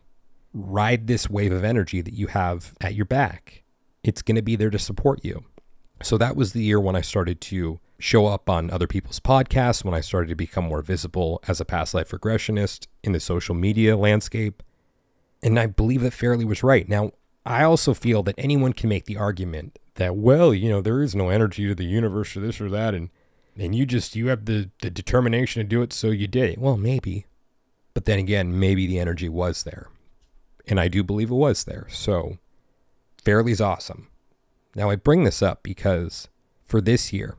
Ride 0.53 1.07
this 1.07 1.29
wave 1.29 1.51
of 1.51 1.63
energy 1.63 2.01
that 2.01 2.13
you 2.13 2.27
have 2.27 2.73
at 2.81 2.95
your 2.95 3.05
back. 3.05 3.63
It's 4.03 4.21
going 4.21 4.35
to 4.35 4.41
be 4.41 4.55
there 4.55 4.71
to 4.71 4.79
support 4.79 5.23
you. 5.23 5.45
So 6.03 6.17
that 6.17 6.35
was 6.35 6.53
the 6.53 6.63
year 6.63 6.79
when 6.79 6.95
I 6.95 7.01
started 7.01 7.41
to 7.41 7.79
show 7.99 8.25
up 8.27 8.49
on 8.49 8.71
other 8.71 8.87
people's 8.87 9.19
podcasts, 9.19 9.83
when 9.83 9.93
I 9.93 10.01
started 10.01 10.29
to 10.29 10.35
become 10.35 10.65
more 10.65 10.81
visible 10.81 11.41
as 11.47 11.61
a 11.61 11.65
past 11.65 11.93
life 11.93 12.09
regressionist 12.09 12.87
in 13.03 13.11
the 13.11 13.19
social 13.19 13.55
media 13.55 13.95
landscape. 13.95 14.63
And 15.43 15.59
I 15.59 15.67
believe 15.67 16.01
that 16.01 16.13
Fairly 16.13 16.45
was 16.45 16.63
right. 16.63 16.87
Now, 16.87 17.11
I 17.45 17.63
also 17.63 17.93
feel 17.93 18.23
that 18.23 18.35
anyone 18.37 18.73
can 18.73 18.89
make 18.89 19.05
the 19.05 19.17
argument 19.17 19.79
that, 19.95 20.15
well, 20.15 20.53
you 20.53 20.69
know, 20.69 20.81
there 20.81 21.01
is 21.01 21.15
no 21.15 21.29
energy 21.29 21.67
to 21.67 21.75
the 21.75 21.85
universe 21.85 22.35
or 22.35 22.41
this 22.41 22.61
or 22.61 22.69
that, 22.69 22.93
and 22.93 23.09
and 23.57 23.75
you 23.75 23.85
just 23.85 24.15
you 24.15 24.27
have 24.27 24.45
the, 24.45 24.69
the 24.81 24.89
determination 24.89 25.61
to 25.61 25.67
do 25.67 25.81
it, 25.81 25.91
so 25.91 26.07
you 26.07 26.27
did 26.27 26.51
it. 26.51 26.57
Well, 26.57 26.77
maybe. 26.77 27.25
But 27.93 28.05
then 28.05 28.19
again, 28.19 28.57
maybe 28.57 28.87
the 28.87 28.99
energy 28.99 29.27
was 29.27 29.63
there. 29.63 29.89
And 30.67 30.79
I 30.79 30.87
do 30.87 31.03
believe 31.03 31.31
it 31.31 31.35
was 31.35 31.65
there. 31.65 31.87
So 31.89 32.37
Fairly's 33.23 33.59
awesome. 33.59 34.07
Now, 34.75 34.89
I 34.89 34.95
bring 34.95 35.23
this 35.23 35.41
up 35.41 35.63
because 35.63 36.29
for 36.65 36.79
this 36.79 37.11
year, 37.11 37.35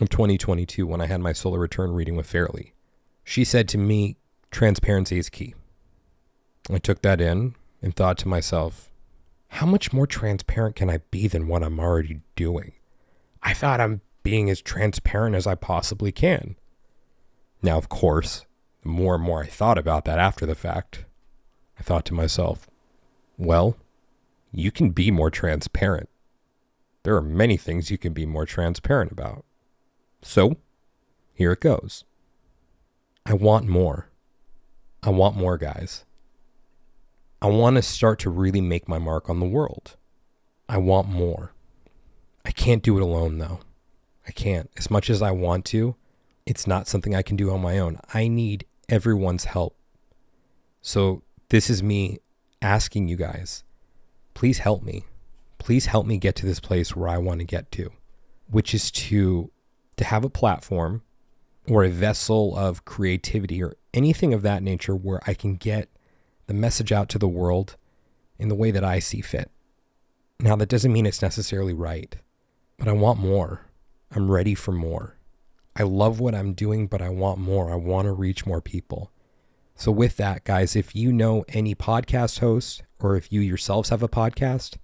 of 0.00 0.08
2022 0.08 0.86
when 0.86 1.00
I 1.00 1.06
had 1.06 1.20
my 1.20 1.32
solar 1.32 1.58
return 1.58 1.92
reading 1.92 2.16
with 2.16 2.26
Fairly. 2.26 2.72
She 3.24 3.44
said 3.44 3.68
to 3.68 3.78
me, 3.78 4.16
transparency 4.50 5.18
is 5.18 5.28
key. 5.28 5.54
I 6.70 6.78
took 6.78 7.02
that 7.02 7.20
in 7.20 7.54
and 7.82 7.94
thought 7.94 8.18
to 8.18 8.28
myself, 8.28 8.90
how 9.48 9.66
much 9.66 9.92
more 9.92 10.06
transparent 10.06 10.76
can 10.76 10.90
I 10.90 10.98
be 11.10 11.26
than 11.26 11.48
what 11.48 11.62
I'm 11.62 11.80
already 11.80 12.20
doing? 12.36 12.72
I 13.42 13.54
thought 13.54 13.80
I'm 13.80 14.02
being 14.22 14.50
as 14.50 14.60
transparent 14.60 15.34
as 15.34 15.46
I 15.46 15.54
possibly 15.54 16.12
can. 16.12 16.56
Now, 17.62 17.78
of 17.78 17.88
course, 17.88 18.44
the 18.82 18.88
more 18.88 19.14
and 19.14 19.24
more 19.24 19.42
I 19.42 19.46
thought 19.46 19.78
about 19.78 20.04
that 20.04 20.18
after 20.18 20.44
the 20.44 20.54
fact, 20.54 21.04
I 21.78 21.82
thought 21.82 22.04
to 22.06 22.14
myself, 22.14 22.68
well, 23.36 23.76
you 24.52 24.70
can 24.70 24.90
be 24.90 25.10
more 25.10 25.30
transparent. 25.30 26.08
There 27.02 27.16
are 27.16 27.22
many 27.22 27.56
things 27.56 27.90
you 27.90 27.98
can 27.98 28.12
be 28.12 28.26
more 28.26 28.46
transparent 28.46 29.12
about. 29.12 29.44
So, 30.22 30.56
here 31.32 31.52
it 31.52 31.60
goes. 31.60 32.04
I 33.24 33.34
want 33.34 33.66
more. 33.66 34.08
I 35.02 35.10
want 35.10 35.36
more, 35.36 35.56
guys. 35.58 36.04
I 37.40 37.46
want 37.46 37.76
to 37.76 37.82
start 37.82 38.18
to 38.20 38.30
really 38.30 38.60
make 38.60 38.88
my 38.88 38.98
mark 38.98 39.30
on 39.30 39.38
the 39.38 39.46
world. 39.46 39.96
I 40.68 40.78
want 40.78 41.08
more. 41.08 41.52
I 42.44 42.50
can't 42.50 42.82
do 42.82 42.96
it 42.96 43.02
alone, 43.02 43.38
though. 43.38 43.60
I 44.26 44.32
can't. 44.32 44.70
As 44.76 44.90
much 44.90 45.08
as 45.08 45.22
I 45.22 45.30
want 45.30 45.64
to, 45.66 45.94
it's 46.46 46.66
not 46.66 46.88
something 46.88 47.14
I 47.14 47.22
can 47.22 47.36
do 47.36 47.50
on 47.50 47.60
my 47.60 47.78
own. 47.78 48.00
I 48.12 48.28
need 48.28 48.66
everyone's 48.88 49.44
help. 49.44 49.76
So, 50.80 51.22
this 51.50 51.70
is 51.70 51.82
me 51.82 52.18
asking 52.60 53.08
you 53.08 53.16
guys 53.16 53.62
please 54.38 54.58
help 54.58 54.84
me. 54.84 55.02
Please 55.58 55.86
help 55.86 56.06
me 56.06 56.18
get 56.18 56.34
to 56.36 56.46
this 56.46 56.60
place 56.60 56.94
where 56.94 57.08
I 57.08 57.18
want 57.18 57.40
to 57.40 57.44
get 57.44 57.70
to, 57.72 57.90
which 58.48 58.74
is 58.74 58.90
to 58.92 59.50
to 59.96 60.04
have 60.04 60.24
a 60.24 60.30
platform 60.30 61.02
or 61.68 61.84
a 61.84 61.90
vessel 61.90 62.56
of 62.56 62.84
creativity 62.84 63.62
or 63.62 63.76
anything 63.92 64.32
of 64.32 64.42
that 64.42 64.62
nature 64.62 64.94
where 64.94 65.20
I 65.26 65.34
can 65.34 65.56
get 65.56 65.88
the 66.46 66.54
message 66.54 66.92
out 66.92 67.08
to 67.10 67.18
the 67.18 67.28
world 67.28 67.76
in 68.38 68.48
the 68.48 68.54
way 68.54 68.70
that 68.70 68.84
I 68.84 69.00
see 69.00 69.20
fit. 69.20 69.50
Now, 70.40 70.56
that 70.56 70.68
doesn't 70.68 70.92
mean 70.92 71.04
it's 71.04 71.20
necessarily 71.20 71.74
right, 71.74 72.14
but 72.78 72.88
I 72.88 72.92
want 72.92 73.18
more. 73.18 73.66
I'm 74.10 74.30
ready 74.30 74.54
for 74.54 74.72
more. 74.72 75.16
I 75.76 75.82
love 75.82 76.20
what 76.20 76.34
I'm 76.34 76.54
doing, 76.54 76.86
but 76.86 77.02
I 77.02 77.08
want 77.08 77.38
more. 77.38 77.70
I 77.70 77.76
want 77.76 78.06
to 78.06 78.12
reach 78.12 78.46
more 78.46 78.60
people. 78.60 79.10
So, 79.74 79.92
with 79.92 80.16
that, 80.16 80.44
guys, 80.44 80.74
if 80.74 80.94
you 80.94 81.12
know 81.12 81.44
any 81.48 81.74
podcast 81.74 82.38
hosts 82.38 82.82
or 83.00 83.16
if 83.16 83.32
you 83.32 83.40
yourselves 83.40 83.90
have 83.90 84.02
a 84.02 84.08
podcast, 84.08 84.76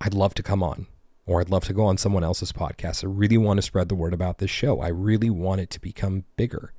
I'd 0.00 0.14
love 0.14 0.34
to 0.34 0.42
come 0.42 0.62
on 0.62 0.86
or 1.26 1.40
I'd 1.40 1.50
love 1.50 1.64
to 1.64 1.72
go 1.72 1.84
on 1.84 1.96
someone 1.96 2.24
else's 2.24 2.52
podcast. 2.52 3.04
I 3.04 3.08
really 3.08 3.38
want 3.38 3.58
to 3.58 3.62
spread 3.62 3.88
the 3.88 3.94
word 3.94 4.12
about 4.12 4.38
this 4.38 4.50
show. 4.50 4.80
I 4.80 4.88
really 4.88 5.30
want 5.30 5.60
it 5.60 5.70
to 5.70 5.80
become 5.80 6.24
bigger. 6.36 6.72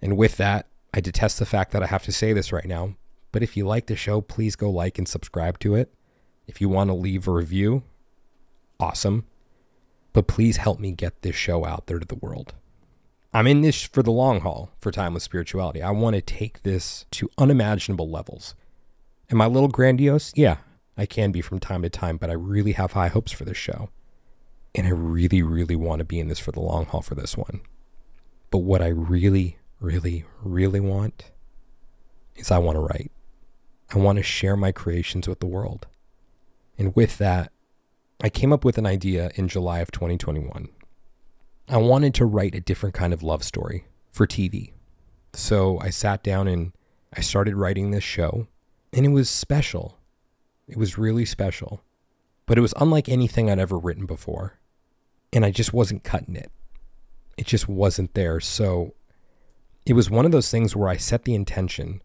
And 0.00 0.16
with 0.16 0.36
that, 0.38 0.66
I 0.94 1.00
detest 1.00 1.38
the 1.38 1.46
fact 1.46 1.72
that 1.72 1.82
I 1.82 1.86
have 1.86 2.04
to 2.04 2.12
say 2.12 2.32
this 2.32 2.52
right 2.52 2.64
now, 2.64 2.96
but 3.32 3.42
if 3.42 3.56
you 3.56 3.66
like 3.66 3.86
the 3.86 3.96
show, 3.96 4.20
please 4.20 4.56
go 4.56 4.70
like 4.70 4.98
and 4.98 5.06
subscribe 5.06 5.58
to 5.60 5.74
it. 5.74 5.92
If 6.46 6.60
you 6.60 6.68
want 6.68 6.88
to 6.88 6.94
leave 6.94 7.28
a 7.28 7.32
review, 7.32 7.84
awesome. 8.80 9.26
But 10.12 10.26
please 10.26 10.56
help 10.56 10.80
me 10.80 10.90
get 10.90 11.22
this 11.22 11.36
show 11.36 11.64
out 11.64 11.86
there 11.86 12.00
to 12.00 12.06
the 12.06 12.16
world. 12.16 12.54
I'm 13.32 13.46
in 13.46 13.60
this 13.60 13.84
for 13.84 14.02
the 14.02 14.10
long 14.10 14.40
haul 14.40 14.70
for 14.80 14.90
Timeless 14.90 15.22
Spirituality. 15.22 15.80
I 15.80 15.92
want 15.92 16.16
to 16.16 16.22
take 16.22 16.64
this 16.64 17.06
to 17.12 17.30
unimaginable 17.38 18.10
levels. 18.10 18.56
Am 19.30 19.40
I 19.40 19.44
a 19.44 19.48
little 19.48 19.68
grandiose? 19.68 20.32
Yeah, 20.34 20.56
I 21.00 21.06
can 21.06 21.32
be 21.32 21.40
from 21.40 21.60
time 21.60 21.80
to 21.80 21.88
time, 21.88 22.18
but 22.18 22.28
I 22.28 22.34
really 22.34 22.72
have 22.72 22.92
high 22.92 23.08
hopes 23.08 23.32
for 23.32 23.46
this 23.46 23.56
show. 23.56 23.88
And 24.74 24.86
I 24.86 24.90
really, 24.90 25.40
really 25.42 25.74
want 25.74 26.00
to 26.00 26.04
be 26.04 26.20
in 26.20 26.28
this 26.28 26.38
for 26.38 26.52
the 26.52 26.60
long 26.60 26.84
haul 26.84 27.00
for 27.00 27.14
this 27.14 27.38
one. 27.38 27.62
But 28.50 28.58
what 28.58 28.82
I 28.82 28.88
really, 28.88 29.56
really, 29.80 30.26
really 30.42 30.78
want 30.78 31.30
is 32.36 32.50
I 32.50 32.58
want 32.58 32.76
to 32.76 32.80
write. 32.80 33.10
I 33.94 33.96
want 33.98 34.18
to 34.18 34.22
share 34.22 34.58
my 34.58 34.72
creations 34.72 35.26
with 35.26 35.40
the 35.40 35.46
world. 35.46 35.86
And 36.76 36.94
with 36.94 37.16
that, 37.16 37.50
I 38.22 38.28
came 38.28 38.52
up 38.52 38.62
with 38.62 38.76
an 38.76 38.84
idea 38.84 39.30
in 39.36 39.48
July 39.48 39.78
of 39.78 39.90
2021. 39.90 40.68
I 41.70 41.78
wanted 41.78 42.12
to 42.16 42.26
write 42.26 42.54
a 42.54 42.60
different 42.60 42.94
kind 42.94 43.14
of 43.14 43.22
love 43.22 43.42
story 43.42 43.86
for 44.12 44.26
TV. 44.26 44.72
So 45.32 45.78
I 45.80 45.88
sat 45.88 46.22
down 46.22 46.46
and 46.46 46.72
I 47.16 47.22
started 47.22 47.56
writing 47.56 47.90
this 47.90 48.04
show, 48.04 48.48
and 48.92 49.06
it 49.06 49.10
was 49.10 49.30
special. 49.30 49.96
It 50.70 50.76
was 50.76 50.96
really 50.96 51.24
special, 51.24 51.82
but 52.46 52.56
it 52.56 52.60
was 52.60 52.74
unlike 52.76 53.08
anything 53.08 53.50
I'd 53.50 53.58
ever 53.58 53.76
written 53.76 54.06
before. 54.06 54.60
And 55.32 55.44
I 55.44 55.50
just 55.50 55.72
wasn't 55.72 56.04
cutting 56.04 56.36
it. 56.36 56.52
It 57.36 57.46
just 57.46 57.68
wasn't 57.68 58.14
there. 58.14 58.38
So 58.38 58.94
it 59.84 59.94
was 59.94 60.10
one 60.10 60.26
of 60.26 60.30
those 60.30 60.50
things 60.50 60.76
where 60.76 60.88
I 60.88 60.96
set 60.96 61.24
the 61.24 61.34
intention 61.34 62.02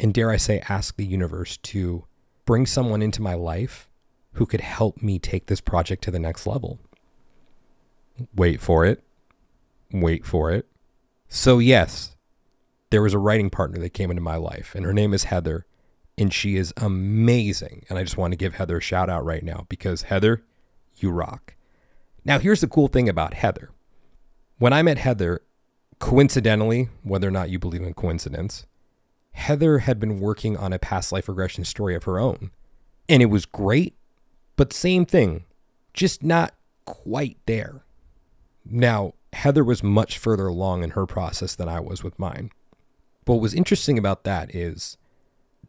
and 0.00 0.12
dare 0.12 0.30
I 0.30 0.36
say, 0.36 0.62
ask 0.68 0.96
the 0.96 1.06
universe 1.06 1.58
to 1.58 2.06
bring 2.44 2.66
someone 2.66 3.02
into 3.02 3.22
my 3.22 3.34
life 3.34 3.88
who 4.32 4.46
could 4.46 4.62
help 4.62 5.00
me 5.00 5.20
take 5.20 5.46
this 5.46 5.60
project 5.60 6.02
to 6.04 6.10
the 6.10 6.18
next 6.18 6.46
level. 6.46 6.80
Wait 8.34 8.60
for 8.60 8.84
it. 8.84 9.02
Wait 9.92 10.24
for 10.26 10.50
it. 10.50 10.66
So, 11.28 11.60
yes, 11.60 12.16
there 12.90 13.02
was 13.02 13.14
a 13.14 13.18
writing 13.18 13.50
partner 13.50 13.78
that 13.78 13.90
came 13.90 14.10
into 14.10 14.22
my 14.22 14.36
life, 14.36 14.74
and 14.74 14.84
her 14.84 14.92
name 14.92 15.14
is 15.14 15.24
Heather, 15.24 15.66
and 16.18 16.34
she 16.34 16.56
is 16.56 16.74
amazing. 16.76 17.86
And 17.88 17.98
I 17.98 18.02
just 18.02 18.16
want 18.16 18.32
to 18.32 18.36
give 18.36 18.54
Heather 18.54 18.78
a 18.78 18.82
shout 18.82 19.08
out 19.08 19.24
right 19.24 19.42
now 19.42 19.66
because 19.68 20.02
Heather, 20.02 20.42
you 20.96 21.10
rock. 21.10 21.54
Now, 22.24 22.38
here's 22.38 22.60
the 22.60 22.68
cool 22.68 22.88
thing 22.88 23.08
about 23.08 23.34
Heather. 23.34 23.70
When 24.58 24.72
I 24.72 24.82
met 24.82 24.98
Heather, 24.98 25.42
coincidentally, 25.98 26.88
whether 27.02 27.28
or 27.28 27.30
not 27.30 27.50
you 27.50 27.58
believe 27.58 27.82
in 27.82 27.94
coincidence, 27.94 28.66
Heather 29.32 29.78
had 29.78 30.00
been 30.00 30.18
working 30.18 30.56
on 30.56 30.72
a 30.72 30.78
past 30.78 31.12
life 31.12 31.28
regression 31.28 31.64
story 31.64 31.94
of 31.94 32.04
her 32.04 32.18
own. 32.18 32.50
And 33.08 33.22
it 33.22 33.26
was 33.26 33.46
great, 33.46 33.96
but 34.56 34.72
same 34.72 35.06
thing, 35.06 35.44
just 35.94 36.22
not 36.22 36.54
quite 36.84 37.38
there. 37.46 37.84
Now, 38.64 39.14
Heather 39.32 39.64
was 39.64 39.82
much 39.82 40.18
further 40.18 40.48
along 40.48 40.82
in 40.82 40.90
her 40.90 41.06
process 41.06 41.54
than 41.54 41.68
I 41.68 41.80
was 41.80 42.02
with 42.02 42.18
mine. 42.18 42.50
But 43.24 43.34
what 43.34 43.42
was 43.42 43.54
interesting 43.54 43.96
about 43.96 44.24
that 44.24 44.54
is 44.54 44.96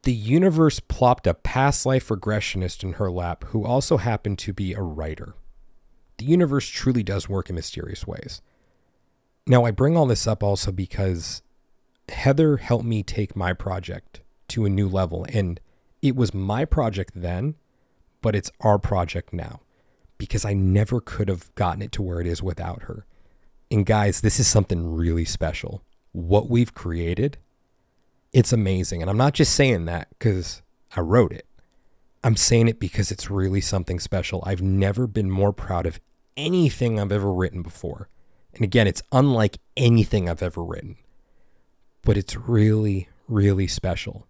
the 0.03 0.13
universe 0.13 0.79
plopped 0.79 1.27
a 1.27 1.33
past 1.33 1.85
life 1.85 2.07
regressionist 2.07 2.83
in 2.83 2.93
her 2.93 3.11
lap 3.11 3.43
who 3.49 3.65
also 3.65 3.97
happened 3.97 4.39
to 4.39 4.53
be 4.53 4.73
a 4.73 4.81
writer. 4.81 5.35
The 6.17 6.25
universe 6.25 6.67
truly 6.67 7.03
does 7.03 7.29
work 7.29 7.49
in 7.49 7.55
mysterious 7.55 8.07
ways. 8.07 8.41
Now, 9.47 9.65
I 9.65 9.71
bring 9.71 9.97
all 9.97 10.05
this 10.05 10.27
up 10.27 10.43
also 10.43 10.71
because 10.71 11.41
Heather 12.09 12.57
helped 12.57 12.85
me 12.85 13.03
take 13.03 13.35
my 13.35 13.53
project 13.53 14.21
to 14.49 14.65
a 14.65 14.69
new 14.69 14.87
level. 14.87 15.25
And 15.31 15.59
it 16.01 16.15
was 16.15 16.33
my 16.33 16.65
project 16.65 17.11
then, 17.15 17.55
but 18.21 18.35
it's 18.35 18.51
our 18.61 18.77
project 18.79 19.33
now 19.33 19.61
because 20.17 20.43
I 20.43 20.53
never 20.53 20.99
could 20.99 21.29
have 21.29 21.53
gotten 21.55 21.81
it 21.81 21.91
to 21.93 22.01
where 22.01 22.19
it 22.19 22.27
is 22.27 22.43
without 22.43 22.83
her. 22.83 23.05
And 23.71 23.85
guys, 23.85 24.21
this 24.21 24.39
is 24.39 24.47
something 24.47 24.93
really 24.93 25.25
special. 25.25 25.83
What 26.11 26.49
we've 26.49 26.73
created, 26.73 27.37
it's 28.33 28.53
amazing. 28.53 29.01
And 29.01 29.09
I'm 29.09 29.17
not 29.17 29.33
just 29.33 29.53
saying 29.53 29.85
that 29.85 30.09
because 30.11 30.61
I 30.95 31.01
wrote 31.01 31.31
it. 31.31 31.45
I'm 32.23 32.35
saying 32.35 32.67
it 32.67 32.79
because 32.79 33.11
it's 33.11 33.29
really 33.29 33.61
something 33.61 33.99
special. 33.99 34.43
I've 34.45 34.61
never 34.61 35.07
been 35.07 35.31
more 35.31 35.53
proud 35.53 35.85
of 35.85 35.99
anything 36.35 36.99
I've 36.99 37.11
ever 37.11 37.33
written 37.33 37.61
before. 37.61 38.09
And 38.53 38.63
again, 38.63 38.87
it's 38.87 39.03
unlike 39.11 39.57
anything 39.77 40.29
I've 40.29 40.43
ever 40.43 40.63
written 40.63 40.97
but 42.03 42.17
it's 42.17 42.35
really, 42.35 43.09
really 43.27 43.67
special. 43.67 44.27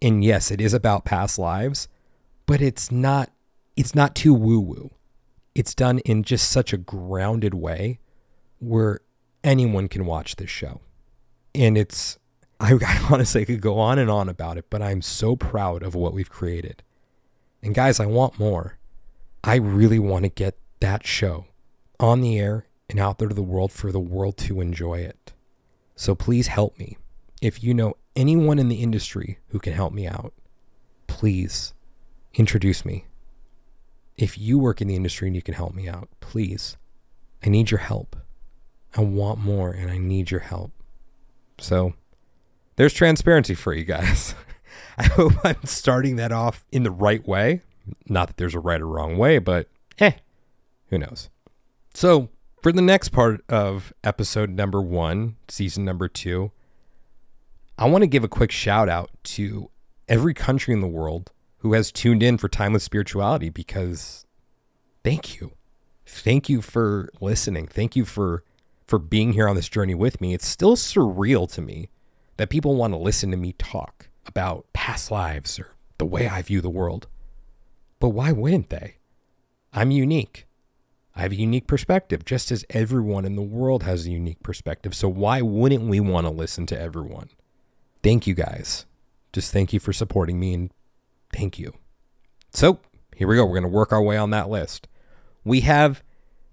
And 0.00 0.24
yes, 0.24 0.50
it 0.50 0.60
is 0.60 0.74
about 0.74 1.04
past 1.04 1.38
lives, 1.38 1.88
but 2.46 2.60
it's 2.60 2.90
not 2.90 3.30
it's 3.76 3.94
not 3.94 4.14
too 4.14 4.32
woo-woo. 4.32 4.90
It's 5.54 5.74
done 5.74 5.98
in 6.00 6.22
just 6.22 6.50
such 6.50 6.72
a 6.72 6.78
grounded 6.78 7.52
way 7.52 7.98
where 8.58 9.00
anyone 9.44 9.88
can 9.88 10.06
watch 10.06 10.36
this 10.36 10.48
show. 10.48 10.80
And 11.54 11.76
it's 11.76 12.18
I, 12.60 12.72
I 12.86 13.06
honestly 13.10 13.44
could 13.44 13.60
go 13.60 13.78
on 13.78 13.98
and 13.98 14.10
on 14.10 14.28
about 14.28 14.58
it, 14.58 14.66
but 14.70 14.82
I'm 14.82 15.02
so 15.02 15.36
proud 15.36 15.82
of 15.82 15.94
what 15.94 16.12
we've 16.12 16.30
created. 16.30 16.82
And 17.62 17.74
guys, 17.74 18.00
I 18.00 18.06
want 18.06 18.38
more. 18.38 18.78
I 19.42 19.56
really 19.56 19.98
want 19.98 20.24
to 20.24 20.28
get 20.28 20.58
that 20.80 21.06
show 21.06 21.46
on 21.98 22.20
the 22.20 22.38
air 22.38 22.66
and 22.88 23.00
out 23.00 23.18
there 23.18 23.28
to 23.28 23.34
the 23.34 23.42
world 23.42 23.72
for 23.72 23.90
the 23.90 24.00
world 24.00 24.36
to 24.38 24.60
enjoy 24.60 24.98
it. 25.00 25.32
So 25.94 26.14
please 26.14 26.48
help 26.48 26.78
me. 26.78 26.96
If 27.40 27.62
you 27.62 27.74
know 27.74 27.96
anyone 28.14 28.58
in 28.58 28.68
the 28.68 28.82
industry 28.82 29.38
who 29.48 29.58
can 29.58 29.72
help 29.72 29.92
me 29.92 30.06
out, 30.06 30.32
please 31.06 31.74
introduce 32.34 32.84
me. 32.84 33.06
If 34.16 34.38
you 34.38 34.58
work 34.58 34.80
in 34.80 34.88
the 34.88 34.96
industry 34.96 35.28
and 35.28 35.36
you 35.36 35.42
can 35.42 35.54
help 35.54 35.74
me 35.74 35.88
out, 35.88 36.08
please. 36.20 36.76
I 37.44 37.48
need 37.48 37.70
your 37.70 37.80
help. 37.80 38.16
I 38.96 39.02
want 39.02 39.38
more 39.38 39.70
and 39.70 39.90
I 39.90 39.98
need 39.98 40.30
your 40.30 40.40
help. 40.40 40.72
So 41.58 41.94
there's 42.76 42.92
transparency 42.92 43.54
for 43.54 43.72
you 43.72 43.84
guys. 43.84 44.34
I 44.98 45.04
hope 45.04 45.32
I'm 45.44 45.64
starting 45.64 46.16
that 46.16 46.32
off 46.32 46.64
in 46.72 46.82
the 46.82 46.90
right 46.90 47.26
way. 47.26 47.62
Not 48.08 48.28
that 48.28 48.36
there's 48.36 48.54
a 48.54 48.60
right 48.60 48.80
or 48.80 48.86
wrong 48.86 49.18
way, 49.18 49.38
but 49.38 49.68
eh, 49.98 50.12
who 50.88 50.98
knows? 50.98 51.28
So 51.94 52.28
For 52.62 52.72
the 52.72 52.82
next 52.82 53.10
part 53.10 53.44
of 53.48 53.92
episode 54.02 54.50
number 54.50 54.82
one, 54.82 55.36
season 55.48 55.84
number 55.84 56.08
two, 56.08 56.50
I 57.78 57.88
want 57.88 58.02
to 58.02 58.08
give 58.08 58.24
a 58.24 58.28
quick 58.28 58.50
shout 58.50 58.88
out 58.88 59.10
to 59.24 59.70
every 60.08 60.34
country 60.34 60.72
in 60.74 60.80
the 60.80 60.88
world 60.88 61.30
who 61.58 61.74
has 61.74 61.92
tuned 61.92 62.22
in 62.22 62.38
for 62.38 62.48
Timeless 62.48 62.84
Spirituality 62.84 63.50
because 63.50 64.26
thank 65.04 65.38
you. 65.38 65.52
Thank 66.06 66.48
you 66.48 66.62
for 66.62 67.08
listening. 67.20 67.66
Thank 67.66 67.96
you 67.96 68.04
for 68.04 68.42
for 68.86 68.98
being 68.98 69.32
here 69.32 69.48
on 69.48 69.56
this 69.56 69.68
journey 69.68 69.94
with 69.94 70.20
me. 70.20 70.32
It's 70.32 70.46
still 70.46 70.76
surreal 70.76 71.50
to 71.52 71.60
me 71.60 71.88
that 72.36 72.50
people 72.50 72.76
want 72.76 72.92
to 72.92 72.98
listen 72.98 73.30
to 73.30 73.36
me 73.36 73.52
talk 73.52 74.08
about 74.26 74.66
past 74.72 75.10
lives 75.10 75.58
or 75.58 75.74
the 75.98 76.06
way 76.06 76.28
I 76.28 76.42
view 76.42 76.60
the 76.60 76.70
world. 76.70 77.06
But 77.98 78.10
why 78.10 78.32
wouldn't 78.32 78.70
they? 78.70 78.96
I'm 79.72 79.90
unique. 79.90 80.46
I 81.14 81.22
have 81.22 81.32
a 81.32 81.36
unique 81.36 81.66
perspective, 81.66 82.24
just 82.26 82.52
as 82.52 82.64
everyone 82.70 83.24
in 83.24 83.36
the 83.36 83.42
world 83.42 83.84
has 83.84 84.06
a 84.06 84.10
unique 84.10 84.42
perspective. 84.42 84.94
So 84.94 85.08
why 85.08 85.40
wouldn't 85.40 85.88
we 85.88 85.98
want 85.98 86.26
to 86.26 86.32
listen 86.32 86.66
to 86.66 86.78
everyone? 86.78 87.30
Thank 88.02 88.26
you 88.26 88.34
guys. 88.34 88.84
Just 89.32 89.50
thank 89.52 89.72
you 89.72 89.80
for 89.80 89.94
supporting 89.94 90.38
me 90.38 90.52
and 90.52 90.70
thank 91.32 91.58
you. 91.58 91.72
So 92.52 92.80
here 93.14 93.26
we 93.26 93.36
go. 93.36 93.46
We're 93.46 93.58
going 93.58 93.62
to 93.62 93.68
work 93.68 93.92
our 93.92 94.02
way 94.02 94.18
on 94.18 94.30
that 94.30 94.50
list. 94.50 94.88
We 95.42 95.60
have 95.60 96.02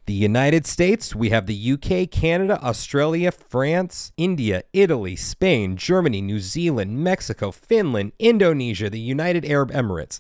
the 0.05 0.13
United 0.13 0.65
States, 0.65 1.15
we 1.15 1.29
have 1.29 1.45
the 1.45 1.72
UK, 1.74 2.10
Canada, 2.12 2.62
Australia, 2.62 3.31
France, 3.31 4.12
India, 4.17 4.63
Italy, 4.74 5.15
Spain, 5.15 5.77
Germany, 5.77 6.22
New 6.22 6.39
Zealand, 6.39 7.01
Mexico, 7.03 7.51
Finland, 7.51 8.12
Indonesia, 8.19 8.89
the 8.89 9.00
United 9.00 9.45
Arab 9.45 9.72
Emirates. 9.72 10.19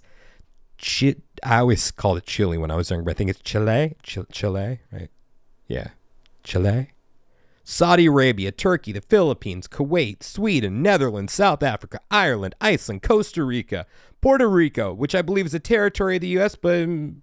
Ch- 0.77 1.15
I 1.43 1.57
always 1.57 1.91
called 1.91 2.17
it 2.19 2.25
Chile 2.25 2.57
when 2.57 2.71
I 2.71 2.75
was 2.75 2.89
younger, 2.89 3.03
but 3.03 3.11
I 3.11 3.13
think 3.15 3.29
it's 3.29 3.41
Chile. 3.41 3.95
Ch- 4.03 4.19
Chile, 4.31 4.79
right? 4.91 5.09
Yeah. 5.67 5.89
Chile. 6.43 6.91
Saudi 7.65 8.05
Arabia, 8.05 8.51
Turkey, 8.51 8.91
the 8.91 9.01
Philippines, 9.01 9.67
Kuwait, 9.67 10.21
Sweden, 10.21 10.81
Netherlands, 10.81 11.33
South 11.33 11.63
Africa, 11.63 11.99
Ireland, 12.11 12.55
Iceland, 12.59 13.01
Costa 13.01 13.43
Rica, 13.43 13.85
Puerto 14.21 14.49
Rico, 14.49 14.93
which 14.93 15.15
I 15.15 15.21
believe 15.21 15.45
is 15.45 15.53
a 15.53 15.59
territory 15.59 16.15
of 16.15 16.21
the 16.21 16.27
U.S., 16.29 16.55
but 16.55 16.83
um, 16.83 17.22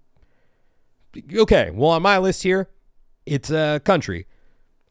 okay, 1.35 1.71
well, 1.73 1.91
on 1.91 2.01
my 2.01 2.17
list 2.17 2.43
here, 2.43 2.69
it's 3.25 3.49
a 3.49 3.81
country. 3.83 4.27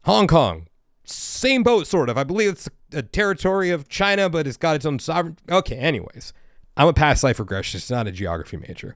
Hong 0.03 0.27
Kong, 0.27 0.67
same 1.03 1.63
boat, 1.63 1.87
sort 1.87 2.09
of. 2.09 2.17
I 2.17 2.23
believe 2.23 2.51
it's 2.51 2.69
a 2.91 3.01
territory 3.01 3.69
of 3.69 3.87
China, 3.87 4.29
but 4.29 4.47
it's 4.47 4.57
got 4.57 4.75
its 4.75 4.85
own 4.85 4.99
sovereign. 4.99 5.37
Okay, 5.49 5.75
anyways, 5.75 6.33
I'm 6.77 6.87
a 6.87 6.93
past 6.93 7.23
life 7.23 7.37
regressionist, 7.37 7.91
not 7.91 8.07
a 8.07 8.11
geography 8.11 8.57
major. 8.57 8.95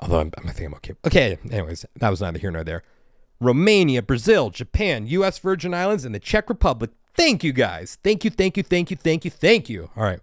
Although 0.00 0.20
I'm, 0.20 0.32
I 0.38 0.52
think 0.52 0.68
I'm 0.68 0.74
okay. 0.74 0.94
Okay, 1.06 1.38
anyways, 1.50 1.84
that 1.96 2.08
was 2.08 2.20
neither 2.20 2.38
here 2.38 2.50
nor 2.50 2.64
there. 2.64 2.82
Romania, 3.40 4.02
Brazil, 4.02 4.50
Japan, 4.50 5.06
U.S. 5.06 5.38
Virgin 5.38 5.72
Islands, 5.72 6.04
and 6.04 6.14
the 6.14 6.18
Czech 6.18 6.48
Republic. 6.48 6.90
Thank 7.14 7.44
you 7.44 7.52
guys. 7.52 7.98
Thank 8.02 8.24
you, 8.24 8.30
thank 8.30 8.56
you, 8.56 8.62
thank 8.62 8.90
you, 8.90 8.96
thank 8.96 9.24
you, 9.24 9.30
thank 9.30 9.68
you. 9.68 9.90
All 9.96 10.04
right. 10.04 10.20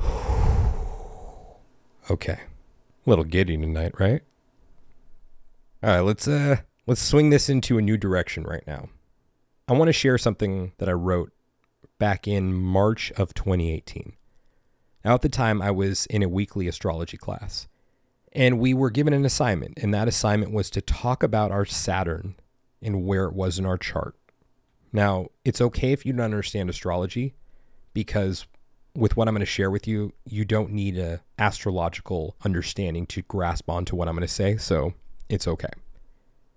Okay. 2.10 2.40
Little 3.10 3.24
giddy 3.24 3.56
tonight, 3.56 3.98
right? 3.98 4.22
All 5.82 5.90
right, 5.90 5.98
let's 5.98 6.28
uh 6.28 6.58
let's 6.86 7.02
swing 7.02 7.30
this 7.30 7.48
into 7.48 7.76
a 7.76 7.82
new 7.82 7.96
direction 7.96 8.44
right 8.44 8.62
now. 8.68 8.88
I 9.66 9.72
want 9.72 9.88
to 9.88 9.92
share 9.92 10.16
something 10.16 10.74
that 10.78 10.88
I 10.88 10.92
wrote 10.92 11.32
back 11.98 12.28
in 12.28 12.54
March 12.54 13.10
of 13.16 13.34
2018. 13.34 14.12
Now 15.04 15.14
at 15.14 15.22
the 15.22 15.28
time 15.28 15.60
I 15.60 15.72
was 15.72 16.06
in 16.06 16.22
a 16.22 16.28
weekly 16.28 16.68
astrology 16.68 17.16
class 17.16 17.66
and 18.32 18.60
we 18.60 18.72
were 18.72 18.90
given 18.90 19.12
an 19.12 19.24
assignment 19.24 19.80
and 19.82 19.92
that 19.92 20.06
assignment 20.06 20.52
was 20.52 20.70
to 20.70 20.80
talk 20.80 21.24
about 21.24 21.50
our 21.50 21.64
Saturn 21.64 22.36
and 22.80 23.04
where 23.04 23.24
it 23.24 23.34
was 23.34 23.58
in 23.58 23.66
our 23.66 23.76
chart. 23.76 24.14
Now, 24.92 25.30
it's 25.44 25.60
okay 25.60 25.90
if 25.90 26.06
you 26.06 26.12
don't 26.12 26.26
understand 26.26 26.70
astrology 26.70 27.34
because 27.92 28.46
with 29.00 29.16
what 29.16 29.26
I'm 29.26 29.34
going 29.34 29.40
to 29.40 29.46
share 29.46 29.70
with 29.70 29.88
you, 29.88 30.12
you 30.26 30.44
don't 30.44 30.70
need 30.70 30.98
a 30.98 31.22
astrological 31.38 32.36
understanding 32.44 33.06
to 33.06 33.22
grasp 33.22 33.70
onto 33.70 33.96
what 33.96 34.08
I'm 34.08 34.14
going 34.14 34.28
to 34.28 34.32
say, 34.32 34.58
so 34.58 34.92
it's 35.30 35.48
okay. 35.48 35.70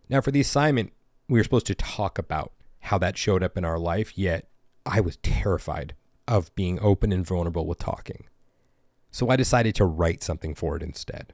Now, 0.10 0.20
for 0.20 0.32
the 0.32 0.42
assignment, 0.42 0.92
we 1.30 1.40
were 1.40 1.44
supposed 1.44 1.68
to 1.68 1.76
talk 1.76 2.20
about 2.20 2.52
how 2.82 2.98
that 2.98 3.18
showed 3.18 3.44
up 3.44 3.58
in 3.58 3.64
our 3.64 3.80
life, 3.80 4.18
yet 4.18 4.50
I 4.86 5.00
was 5.00 5.16
terrified 5.24 5.96
of 6.28 6.54
being 6.54 6.80
open 6.82 7.14
and 7.14 7.26
vulnerable 7.26 7.66
with 7.66 7.80
talking. 7.80 8.26
So 9.10 9.30
I 9.30 9.38
decided 9.38 9.74
to 9.76 9.86
write 9.86 10.22
something 10.22 10.54
for 10.54 10.76
it 10.76 10.84
instead. 10.84 11.32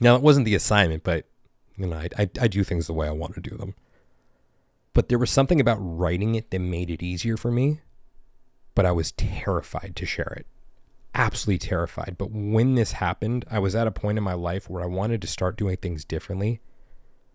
Now, 0.00 0.16
it 0.16 0.22
wasn't 0.22 0.44
the 0.44 0.54
assignment, 0.54 1.02
but 1.02 1.24
you 1.78 1.86
know, 1.86 1.96
I, 1.96 2.08
I, 2.18 2.30
I 2.42 2.48
do 2.48 2.62
things 2.62 2.86
the 2.86 2.92
way 2.92 3.08
I 3.08 3.12
want 3.12 3.34
to 3.34 3.40
do 3.40 3.56
them. 3.56 3.74
But 4.92 5.08
there 5.08 5.18
was 5.18 5.30
something 5.30 5.60
about 5.60 5.78
writing 5.80 6.34
it 6.34 6.50
that 6.50 6.58
made 6.58 6.90
it 6.90 7.02
easier 7.02 7.38
for 7.38 7.50
me 7.50 7.80
but 8.76 8.86
I 8.86 8.92
was 8.92 9.10
terrified 9.12 9.94
to 9.96 10.06
share 10.06 10.34
it. 10.36 10.46
Absolutely 11.14 11.66
terrified. 11.66 12.16
But 12.18 12.30
when 12.30 12.76
this 12.76 12.92
happened, 12.92 13.44
I 13.50 13.58
was 13.58 13.74
at 13.74 13.86
a 13.86 13.90
point 13.90 14.18
in 14.18 14.22
my 14.22 14.34
life 14.34 14.70
where 14.70 14.84
I 14.84 14.86
wanted 14.86 15.22
to 15.22 15.26
start 15.26 15.56
doing 15.56 15.78
things 15.78 16.04
differently. 16.04 16.60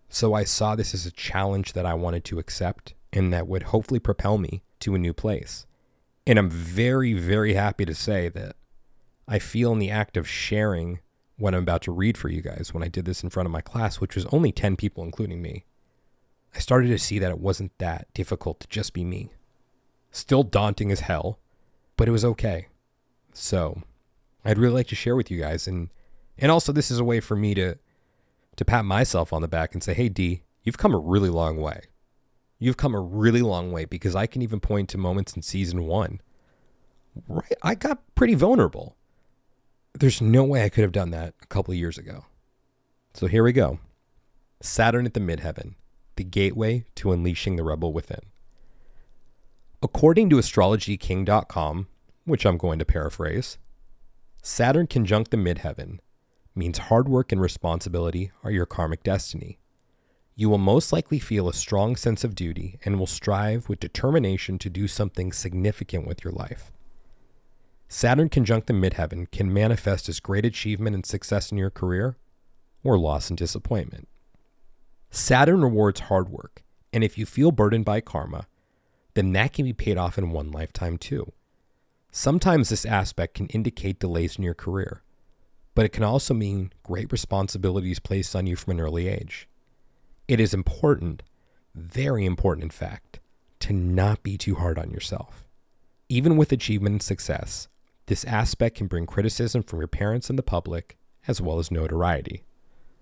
So 0.08 0.36
I 0.36 0.44
saw 0.44 0.76
this 0.76 0.94
as 0.94 1.06
a 1.06 1.12
challenge 1.12 1.74
that 1.74 1.86
I 1.86 1.96
wanted 1.96 2.24
to 2.26 2.40
accept 2.40 2.94
and 3.12 3.34
that 3.34 3.48
would 3.48 3.64
hopefully 3.64 4.00
propel 4.00 4.38
me 4.38 4.62
to 4.82 4.94
a 4.94 5.00
new 5.00 5.14
place. 5.14 5.66
And 6.28 6.38
I'm 6.38 6.50
very, 6.50 7.14
very 7.14 7.56
happy 7.56 7.86
to 7.86 7.96
say 7.96 8.30
that 8.30 8.56
I 9.28 9.40
feel 9.40 9.74
in 9.74 9.80
the 9.80 9.90
act 9.90 10.16
of 10.16 10.30
sharing 10.30 11.00
what 11.38 11.56
I'm 11.56 11.64
about 11.64 11.82
to 11.84 11.92
read 11.92 12.18
for 12.20 12.30
you 12.30 12.42
guys 12.42 12.72
when 12.72 12.84
I 12.84 12.88
did 12.88 13.06
this 13.06 13.24
in 13.24 13.32
front 13.32 13.48
of 13.48 13.52
my 13.52 13.62
class, 13.62 14.00
which 14.00 14.16
was 14.16 14.28
only 14.28 14.52
10 14.52 14.76
people, 14.76 15.04
including 15.04 15.42
me. 15.42 15.66
I 16.54 16.60
started 16.60 16.90
to 16.90 17.00
see 17.00 17.18
that 17.18 17.32
it 17.32 17.40
wasn't 17.40 17.76
that 17.80 18.14
difficult 18.14 18.60
to 18.60 18.68
just 18.68 18.94
be 18.94 19.04
me 19.04 19.32
still 20.12 20.44
daunting 20.44 20.92
as 20.92 21.02
hell, 21.02 21.40
but 21.98 22.08
it 22.08 22.12
was 22.12 22.26
okay. 22.26 22.68
So, 23.34 23.82
I'd 24.44 24.58
really 24.58 24.76
like 24.76 24.88
to 24.88 24.96
share 24.96 25.16
with 25.16 25.32
you 25.32 25.40
guys 25.40 25.68
and 25.68 25.90
and 26.38 26.52
also 26.52 26.72
this 26.72 26.90
is 26.90 27.00
a 27.00 27.04
way 27.04 27.20
for 27.20 27.36
me 27.36 27.54
to 27.54 27.76
to 28.56 28.66
pat 28.66 28.84
myself 28.84 29.32
on 29.32 29.42
the 29.42 29.48
back 29.48 29.74
and 29.74 29.84
say, 29.84 29.94
"Hey 29.94 30.10
D, 30.10 30.44
you've 30.64 30.78
come 30.78 30.94
a 30.94 31.00
really 31.00 31.30
long 31.30 31.58
way. 31.58 31.84
You've 32.60 32.78
come 32.78 32.94
a 32.94 33.00
really 33.00 33.42
long 33.42 33.72
way 33.72 33.86
because 33.86 34.16
I 34.16 34.28
can 34.28 34.42
even 34.42 34.60
point 34.60 34.90
to 34.90 34.98
moments 34.98 35.36
in 35.36 35.42
season 35.42 35.84
1 35.84 36.22
right 37.28 37.54
I 37.62 37.76
got 37.76 38.04
pretty 38.16 38.36
vulnerable. 38.36 38.96
There's 39.94 40.22
no 40.22 40.44
way 40.44 40.64
I 40.64 40.70
could 40.70 40.84
have 40.84 40.92
done 40.92 41.12
that 41.12 41.34
a 41.42 41.48
couple 41.48 41.72
of 41.72 41.78
years 41.78 41.98
ago. 41.98 42.26
So 43.14 43.28
here 43.28 43.44
we 43.44 43.52
go. 43.52 43.80
Saturn 44.62 45.06
at 45.06 45.14
the 45.14 45.20
midheaven, 45.20 45.76
the 46.16 46.24
gateway 46.24 46.86
to 46.96 47.12
unleashing 47.12 47.56
the 47.56 47.64
rebel 47.64 47.92
within. 47.92 48.22
According 49.84 50.30
to 50.30 50.36
astrologyking.com, 50.36 51.88
which 52.26 52.46
I'm 52.46 52.58
going 52.58 52.78
to 52.78 52.86
paraphrase, 52.86 53.58
Saturn 54.44 54.86
conjunct 54.86 55.32
the 55.32 55.38
midheaven 55.38 55.98
means 56.54 56.78
hard 56.78 57.10
work 57.10 57.32
and 57.32 57.42
responsibility 57.42 58.32
are 58.44 58.52
your 58.52 58.68
karmic 58.68 59.02
destiny. 59.02 59.58
You 60.36 60.50
will 60.50 60.60
most 60.60 60.94
likely 60.94 61.18
feel 61.18 61.50
a 61.50 61.54
strong 61.54 61.96
sense 61.96 62.24
of 62.24 62.36
duty 62.36 62.78
and 62.86 63.00
will 63.00 63.08
strive 63.08 63.68
with 63.68 63.80
determination 63.80 64.60
to 64.60 64.70
do 64.70 64.88
something 64.88 65.32
significant 65.32 66.06
with 66.06 66.24
your 66.24 66.34
life. 66.34 66.72
Saturn 67.88 68.30
conjunct 68.30 68.68
the 68.68 68.74
midheaven 68.74 69.32
can 69.32 69.52
manifest 69.52 70.08
as 70.08 70.20
great 70.20 70.46
achievement 70.46 70.94
and 70.94 71.06
success 71.08 71.52
in 71.52 71.58
your 71.58 71.72
career 71.72 72.18
or 72.84 73.00
loss 73.00 73.30
and 73.30 73.38
disappointment. 73.38 74.08
Saturn 75.10 75.62
rewards 75.62 76.02
hard 76.02 76.30
work, 76.30 76.64
and 76.94 77.04
if 77.04 77.18
you 77.18 77.26
feel 77.26 77.52
burdened 77.52 77.86
by 77.86 78.00
karma, 78.00 78.46
then 79.14 79.34
that 79.34 79.54
can 79.54 79.66
be 79.66 79.74
paid 79.74 79.98
off 79.98 80.18
in 80.18 80.32
one 80.32 80.52
lifetime 80.52 80.98
too. 80.98 81.32
Sometimes 82.12 82.70
this 82.70 82.86
aspect 82.86 83.36
can 83.36 83.48
indicate 83.48 84.00
delays 84.00 84.38
in 84.38 84.44
your 84.44 84.54
career, 84.54 85.02
but 85.76 85.86
it 85.86 85.94
can 85.94 86.04
also 86.04 86.34
mean 86.34 86.74
great 86.84 87.12
responsibilities 87.12 88.00
placed 88.00 88.36
on 88.36 88.48
you 88.48 88.56
from 88.56 88.72
an 88.72 88.82
early 88.82 89.08
age. 89.08 89.48
It 90.28 90.40
is 90.40 90.54
important, 90.54 91.24
very 91.74 92.26
important 92.26 92.64
in 92.64 92.70
fact, 92.70 93.20
to 93.60 93.74
not 93.74 94.24
be 94.24 94.38
too 94.38 94.56
hard 94.56 94.78
on 94.78 94.92
yourself. 94.92 95.46
Even 96.10 96.36
with 96.36 96.52
achievement 96.52 96.94
and 96.94 97.04
success, 97.04 97.70
this 98.08 98.26
aspect 98.26 98.78
can 98.78 98.88
bring 98.88 99.06
criticism 99.06 99.64
from 99.64 99.80
your 99.80 99.88
parents 99.88 100.30
and 100.30 100.38
the 100.38 100.44
public, 100.44 100.98
as 101.28 101.40
well 101.40 101.60
as 101.60 101.72
notoriety. 101.72 102.44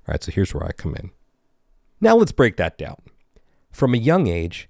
All 0.07 0.13
right, 0.13 0.23
so 0.23 0.31
here's 0.31 0.53
where 0.53 0.65
I 0.65 0.71
come 0.71 0.93
in. 0.93 1.09
Now 1.99 2.15
let's 2.15 2.31
break 2.31 2.57
that 2.57 2.77
down. 2.77 3.01
From 3.71 3.95
a 3.95 3.97
young 3.97 4.27
age, 4.27 4.68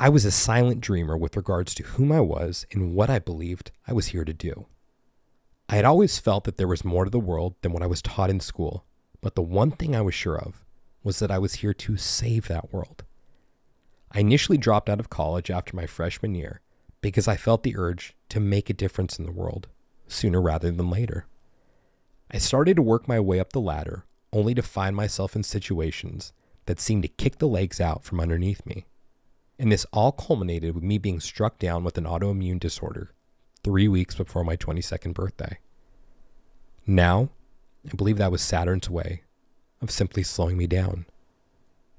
I 0.00 0.08
was 0.10 0.24
a 0.24 0.30
silent 0.30 0.80
dreamer 0.80 1.16
with 1.16 1.36
regards 1.36 1.74
to 1.74 1.82
whom 1.82 2.12
I 2.12 2.20
was 2.20 2.64
and 2.70 2.94
what 2.94 3.10
I 3.10 3.18
believed 3.18 3.72
I 3.88 3.92
was 3.92 4.08
here 4.08 4.24
to 4.24 4.32
do. 4.32 4.66
I 5.68 5.74
had 5.74 5.84
always 5.84 6.20
felt 6.20 6.44
that 6.44 6.56
there 6.56 6.68
was 6.68 6.84
more 6.84 7.04
to 7.04 7.10
the 7.10 7.18
world 7.18 7.56
than 7.62 7.72
what 7.72 7.82
I 7.82 7.88
was 7.88 8.00
taught 8.00 8.30
in 8.30 8.38
school, 8.38 8.84
but 9.20 9.34
the 9.34 9.42
one 9.42 9.72
thing 9.72 9.96
I 9.96 10.00
was 10.02 10.14
sure 10.14 10.38
of 10.38 10.64
was 11.02 11.18
that 11.18 11.32
I 11.32 11.38
was 11.38 11.54
here 11.54 11.74
to 11.74 11.96
save 11.96 12.46
that 12.46 12.72
world. 12.72 13.02
I 14.12 14.20
initially 14.20 14.56
dropped 14.56 14.88
out 14.88 15.00
of 15.00 15.10
college 15.10 15.50
after 15.50 15.74
my 15.74 15.86
freshman 15.86 16.36
year 16.36 16.60
because 17.00 17.26
I 17.26 17.36
felt 17.36 17.64
the 17.64 17.76
urge 17.76 18.14
to 18.28 18.38
make 18.38 18.70
a 18.70 18.74
difference 18.74 19.18
in 19.18 19.26
the 19.26 19.32
world 19.32 19.66
sooner 20.06 20.40
rather 20.40 20.70
than 20.70 20.90
later. 20.90 21.26
I 22.30 22.38
started 22.38 22.76
to 22.76 22.82
work 22.82 23.08
my 23.08 23.18
way 23.18 23.40
up 23.40 23.52
the 23.52 23.60
ladder 23.60 24.04
only 24.32 24.54
to 24.54 24.62
find 24.62 24.94
myself 24.94 25.34
in 25.34 25.42
situations 25.42 26.32
that 26.66 26.78
seemed 26.78 27.02
to 27.02 27.08
kick 27.08 27.38
the 27.38 27.48
legs 27.48 27.80
out 27.80 28.04
from 28.04 28.20
underneath 28.20 28.64
me. 28.64 28.86
And 29.58 29.72
this 29.72 29.86
all 29.92 30.12
culminated 30.12 30.74
with 30.74 30.84
me 30.84 30.98
being 30.98 31.20
struck 31.20 31.58
down 31.58 31.82
with 31.82 31.98
an 31.98 32.04
autoimmune 32.04 32.60
disorder 32.60 33.12
three 33.64 33.88
weeks 33.88 34.14
before 34.14 34.44
my 34.44 34.56
22nd 34.56 35.14
birthday. 35.14 35.58
Now, 36.86 37.30
I 37.90 37.96
believe 37.96 38.18
that 38.18 38.32
was 38.32 38.42
Saturn's 38.42 38.88
way 38.88 39.22
of 39.80 39.90
simply 39.90 40.22
slowing 40.22 40.56
me 40.56 40.66
down. 40.66 41.06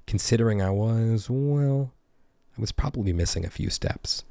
Considering 0.06 0.60
I 0.62 0.70
was, 0.70 1.28
well, 1.30 1.92
I 2.56 2.60
was 2.60 2.72
probably 2.72 3.12
missing 3.12 3.44
a 3.44 3.50
few 3.50 3.70
steps. 3.70 4.24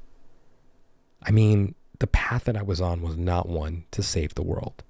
I 1.22 1.30
mean, 1.30 1.74
the 1.98 2.06
path 2.06 2.44
that 2.44 2.56
I 2.56 2.62
was 2.62 2.80
on 2.80 3.02
was 3.02 3.16
not 3.16 3.48
one 3.48 3.84
to 3.92 4.02
save 4.02 4.34
the 4.34 4.42
world. 4.42 4.82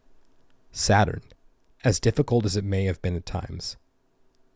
Saturn, 0.72 1.22
as 1.84 2.00
difficult 2.00 2.44
as 2.44 2.56
it 2.56 2.64
may 2.64 2.84
have 2.84 3.02
been 3.02 3.16
at 3.16 3.26
times, 3.26 3.76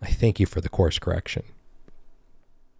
I 0.00 0.06
thank 0.06 0.38
you 0.38 0.46
for 0.46 0.60
the 0.60 0.68
course 0.68 0.98
correction. 0.98 1.44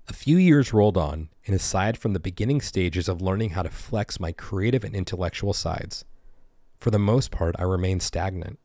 A 0.08 0.12
few 0.12 0.36
years 0.36 0.72
rolled 0.72 0.96
on, 0.96 1.30
and 1.46 1.56
aside 1.56 1.96
from 1.96 2.12
the 2.12 2.20
beginning 2.20 2.60
stages 2.60 3.08
of 3.08 3.22
learning 3.22 3.50
how 3.50 3.62
to 3.62 3.70
flex 3.70 4.20
my 4.20 4.32
creative 4.32 4.84
and 4.84 4.94
intellectual 4.94 5.52
sides, 5.52 6.04
for 6.78 6.90
the 6.90 6.98
most 6.98 7.30
part, 7.30 7.54
I 7.58 7.62
remained 7.62 8.02
stagnant. 8.02 8.58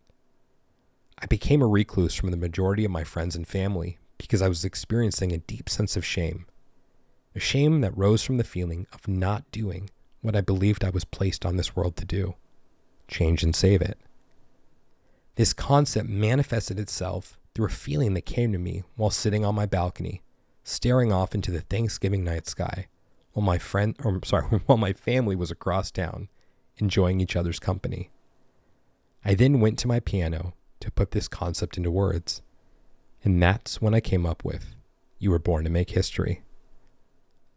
I 1.18 1.26
became 1.26 1.62
a 1.62 1.68
recluse 1.68 2.16
from 2.16 2.32
the 2.32 2.38
majority 2.38 2.84
of 2.84 2.92
my 2.92 3.04
friends 3.04 3.36
and 3.36 3.48
family 3.48 3.98
because 4.18 4.42
I 4.42 4.50
was 4.50 4.66
experiencing 4.66 5.32
a 5.32 5.38
deep 5.38 5.70
sense 5.70 5.96
of 5.96 6.06
shame. 6.06 6.46
A 7.36 7.40
shame 7.40 7.82
that 7.82 7.98
rose 7.98 8.24
from 8.24 8.38
the 8.38 8.44
feeling 8.44 8.88
of 8.92 9.08
not 9.08 9.50
doing 9.52 9.90
what 10.22 10.36
I 10.36 10.42
believed 10.42 10.84
I 10.84 10.90
was 10.90 11.06
placed 11.06 11.46
on 11.46 11.56
this 11.56 11.76
world 11.76 11.96
to 11.98 12.06
do 12.06 12.36
change 13.08 13.42
and 13.42 13.56
save 13.56 13.82
it. 13.82 13.98
This 15.36 15.54
concept 15.54 16.08
manifested 16.08 16.78
itself 16.78 17.40
through 17.56 17.66
a 17.66 17.70
feeling 17.70 18.14
that 18.14 18.26
came 18.26 18.52
to 18.52 18.60
me 18.60 18.84
while 18.98 19.10
sitting 19.10 19.44
on 19.44 19.56
my 19.56 19.66
balcony, 19.66 20.22
staring 20.70 21.12
off 21.12 21.34
into 21.34 21.52
the 21.52 21.62
Thanksgiving 21.62 22.24
night 22.24 22.48
sky, 22.48 22.88
while 23.34 23.46
my 23.46 23.58
friend, 23.58 23.96
or 24.04 24.20
sorry, 24.24 24.46
while 24.66 24.78
my 24.78 24.94
family 24.94 25.36
was 25.36 25.52
across 25.52 25.92
town, 25.92 26.30
enjoying 26.78 27.20
each 27.20 27.36
other's 27.36 27.60
company. 27.60 28.12
I 29.26 29.34
then 29.34 29.60
went 29.60 29.80
to 29.80 29.88
my 29.88 30.00
piano 30.00 30.54
to 30.80 30.92
put 30.92 31.12
this 31.12 31.28
concept 31.28 31.76
into 31.78 31.92
words, 31.92 32.42
and 33.24 33.42
that's 33.42 33.82
when 33.82 33.94
I 33.94 34.00
came 34.00 34.26
up 34.26 34.46
with 34.46 34.76
You 35.18 35.32
Were 35.32 35.40
Born 35.40 35.64
to 35.66 35.70
Make 35.70 35.90
History. 35.90 36.44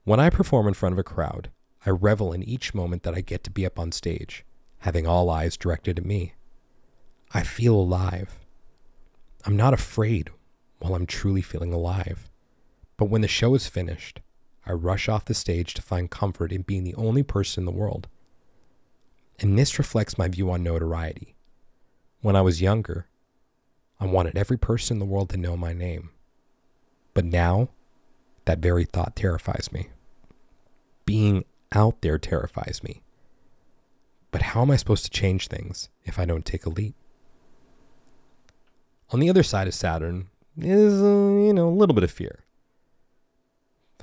When 0.05 0.19
I 0.19 0.31
perform 0.31 0.67
in 0.67 0.75
front 0.75 0.95
of 0.95 0.99
a 0.99 1.05
crowd, 1.05 1.51
I 1.85 1.91
revel 1.91 2.33
in 2.33 2.43
each 2.43 2.75
moment 2.75 3.03
that 3.05 3.15
I 3.15 3.21
get 3.21 3.45
to 3.45 3.51
be 3.51 3.67
up 3.67 3.79
on 3.79 3.93
stage, 3.93 4.45
having 4.79 5.07
all 5.07 5.31
eyes 5.31 5.57
directed 5.57 5.99
at 5.99 6.07
me. 6.07 6.35
I 7.33 7.43
feel 7.43 7.75
alive. 7.75 8.39
I'm 9.45 9.57
not 9.57 9.75
afraid 9.75 10.31
while 10.79 10.95
I'm 10.95 11.07
truly 11.07 11.43
feeling 11.43 11.73
alive. 11.73 12.32
But 13.03 13.11
when 13.11 13.23
the 13.23 13.27
show 13.27 13.57
is 13.57 13.67
finished, 13.67 14.21
I 14.65 14.71
rush 14.71 15.09
off 15.09 15.25
the 15.25 15.35
stage 15.35 15.75
to 15.75 15.83
find 15.83 16.09
comfort 16.09 16.53
in 16.53 16.63
being 16.63 16.85
the 16.85 16.95
only 16.95 17.25
person 17.25 17.63
in 17.63 17.65
the 17.65 17.73
world. 17.73 18.07
And 19.41 19.59
this 19.59 19.77
reflects 19.77 20.17
my 20.17 20.29
view 20.29 20.53
on 20.53 20.63
notoriety. 20.63 21.35
When 22.21 22.37
I 22.37 22.43
was 22.43 22.63
younger, 22.63 23.09
I 23.99 24.07
wanted 24.07 24.39
every 24.39 24.57
person 24.57 24.95
in 24.95 24.99
the 25.01 25.05
world 25.05 25.31
to 25.31 25.37
know 25.37 25.57
my 25.57 25.73
name. 25.73 26.11
But 27.13 27.25
now, 27.25 27.71
that 28.45 28.61
very 28.61 28.85
thought 28.85 29.17
terrifies 29.17 29.71
me. 29.73 29.89
Being 31.05 31.45
out 31.73 32.03
there 32.03 32.19
terrifies 32.19 32.85
me. 32.85 33.03
But 34.31 34.43
how 34.43 34.63
am 34.63 34.71
I 34.71 34.77
supposed 34.77 35.05
to 35.07 35.11
change 35.11 35.49
things 35.49 35.89
if 36.05 36.21
I 36.21 36.25
don't 36.25 36.45
take 36.45 36.67
a 36.67 36.71
leap? 36.71 36.95
On 39.11 39.19
the 39.19 39.29
other 39.29 39.43
side 39.43 39.67
of 39.67 39.75
Saturn 39.75 40.29
is, 40.57 41.03
uh, 41.03 41.07
you 41.07 41.53
know, 41.53 41.69
a 41.69 41.75
little 41.75 41.97
bit 41.97 42.05
of 42.05 42.13
fear. 42.13 42.45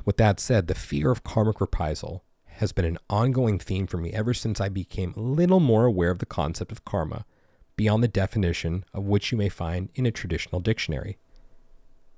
With 0.10 0.18
that 0.18 0.40
said, 0.40 0.66
the 0.66 0.74
fear 0.74 1.12
of 1.12 1.24
karmic 1.24 1.62
reprisal 1.62 2.24
has 2.46 2.72
been 2.72 2.84
an 2.84 2.98
ongoing 3.12 3.60
theme 3.60 3.86
for 3.86 3.98
me 3.98 4.12
ever 4.12 4.34
since 4.34 4.60
I 4.60 4.68
became 4.68 5.14
a 5.16 5.20
little 5.20 5.60
more 5.60 5.86
aware 5.86 6.10
of 6.10 6.18
the 6.18 6.26
concept 6.26 6.72
of 6.72 6.84
karma 6.84 7.28
beyond 7.76 8.02
the 8.02 8.08
definition 8.08 8.86
of 8.92 9.04
which 9.04 9.32
you 9.32 9.38
may 9.38 9.50
find 9.50 9.90
in 9.94 10.08
a 10.08 10.12
traditional 10.12 10.62
dictionary. 10.62 11.20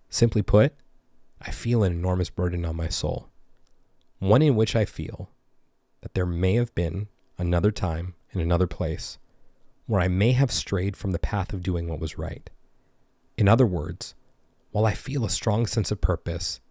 Simply 0.08 0.42
put, 0.42 0.74
I 1.42 1.52
feel 1.52 1.84
an 1.84 1.92
enormous 1.92 2.30
burden 2.30 2.64
on 2.64 2.78
my 2.78 2.88
soul, 2.88 3.28
one 4.20 4.42
in 4.42 4.56
which 4.56 4.74
I 4.74 4.86
feel 4.86 5.30
that 6.00 6.14
there 6.14 6.26
may 6.26 6.54
have 6.54 6.74
been 6.74 7.10
another 7.38 7.72
time 7.72 8.16
in 8.32 8.40
another 8.40 8.68
place 8.68 9.20
where 9.86 10.00
I 10.00 10.08
may 10.08 10.32
have 10.32 10.54
strayed 10.54 10.96
from 10.96 11.12
the 11.12 11.20
path 11.20 11.52
of 11.52 11.62
doing 11.62 11.90
what 11.90 12.00
was 12.00 12.18
right. 12.18 12.50
In 13.38 13.50
other 13.50 13.66
words, 13.66 14.16
while 14.72 14.86
I 14.86 14.94
feel 14.94 15.26
a 15.26 15.30
strong 15.30 15.66
sense 15.66 15.92
of 15.92 16.00
purpose, 16.00 16.62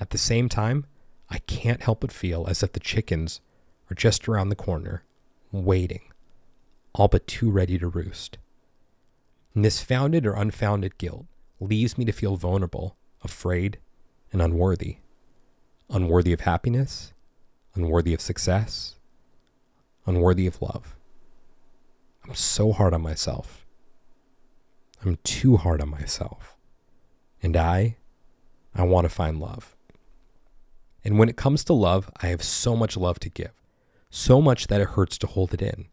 at 0.00 0.10
the 0.10 0.18
same 0.18 0.48
time, 0.48 0.86
I 1.30 1.38
can't 1.38 1.82
help 1.82 2.00
but 2.00 2.12
feel 2.12 2.46
as 2.48 2.62
if 2.62 2.72
the 2.72 2.80
chickens 2.80 3.40
are 3.90 3.94
just 3.94 4.28
around 4.28 4.48
the 4.48 4.56
corner, 4.56 5.04
waiting, 5.52 6.02
all 6.94 7.08
but 7.08 7.26
too 7.26 7.50
ready 7.50 7.78
to 7.78 7.88
roost. 7.88 8.38
And 9.54 9.64
this 9.64 9.82
founded 9.82 10.26
or 10.26 10.34
unfounded 10.34 10.98
guilt 10.98 11.26
leaves 11.60 11.96
me 11.96 12.04
to 12.04 12.12
feel 12.12 12.36
vulnerable, 12.36 12.96
afraid, 13.22 13.78
and 14.32 14.42
unworthy. 14.42 14.96
Unworthy 15.90 16.32
of 16.32 16.40
happiness, 16.40 17.12
unworthy 17.74 18.14
of 18.14 18.20
success, 18.20 18.96
unworthy 20.06 20.46
of 20.46 20.60
love. 20.60 20.96
I'm 22.24 22.34
so 22.34 22.72
hard 22.72 22.94
on 22.94 23.02
myself. 23.02 23.66
I'm 25.04 25.18
too 25.22 25.56
hard 25.58 25.82
on 25.82 25.90
myself. 25.90 26.56
And 27.42 27.56
I, 27.56 27.96
I 28.74 28.84
want 28.84 29.04
to 29.04 29.10
find 29.10 29.38
love. 29.38 29.76
And 31.04 31.18
when 31.18 31.28
it 31.28 31.36
comes 31.36 31.62
to 31.64 31.74
love, 31.74 32.10
I 32.22 32.28
have 32.28 32.42
so 32.42 32.74
much 32.74 32.96
love 32.96 33.20
to 33.20 33.28
give, 33.28 33.52
so 34.10 34.40
much 34.40 34.68
that 34.68 34.80
it 34.80 34.90
hurts 34.90 35.18
to 35.18 35.26
hold 35.26 35.52
it 35.52 35.60
in. 35.60 35.86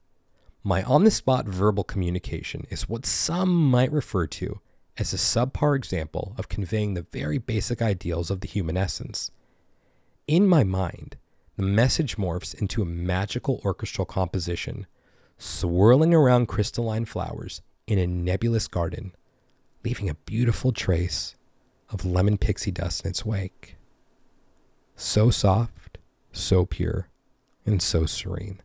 My 0.63 0.83
on 0.83 1.03
the 1.03 1.11
spot 1.11 1.47
verbal 1.47 1.83
communication 1.83 2.65
is 2.69 2.87
what 2.87 3.05
some 3.05 3.69
might 3.69 3.91
refer 3.91 4.27
to 4.27 4.61
as 4.97 5.13
a 5.13 5.17
subpar 5.17 5.75
example 5.75 6.35
of 6.37 6.49
conveying 6.49 6.93
the 6.93 7.07
very 7.11 7.37
basic 7.39 7.81
ideals 7.81 8.29
of 8.29 8.41
the 8.41 8.47
human 8.47 8.77
essence. 8.77 9.31
In 10.27 10.47
my 10.47 10.63
mind, 10.63 11.17
the 11.57 11.63
message 11.63 12.15
morphs 12.15 12.53
into 12.53 12.81
a 12.81 12.85
magical 12.85 13.59
orchestral 13.65 14.05
composition, 14.05 14.87
swirling 15.37 16.13
around 16.13 16.47
crystalline 16.47 17.05
flowers 17.05 17.61
in 17.87 17.97
a 17.97 18.07
nebulous 18.07 18.67
garden, 18.67 19.13
leaving 19.83 20.09
a 20.09 20.13
beautiful 20.13 20.71
trace 20.71 21.35
of 21.89 22.05
lemon 22.05 22.37
pixie 22.37 22.71
dust 22.71 23.03
in 23.03 23.09
its 23.09 23.25
wake. 23.25 23.75
So 25.03 25.31
soft, 25.31 25.97
so 26.31 26.63
pure, 26.63 27.09
and 27.65 27.81
so 27.81 28.05
serene. 28.05 28.61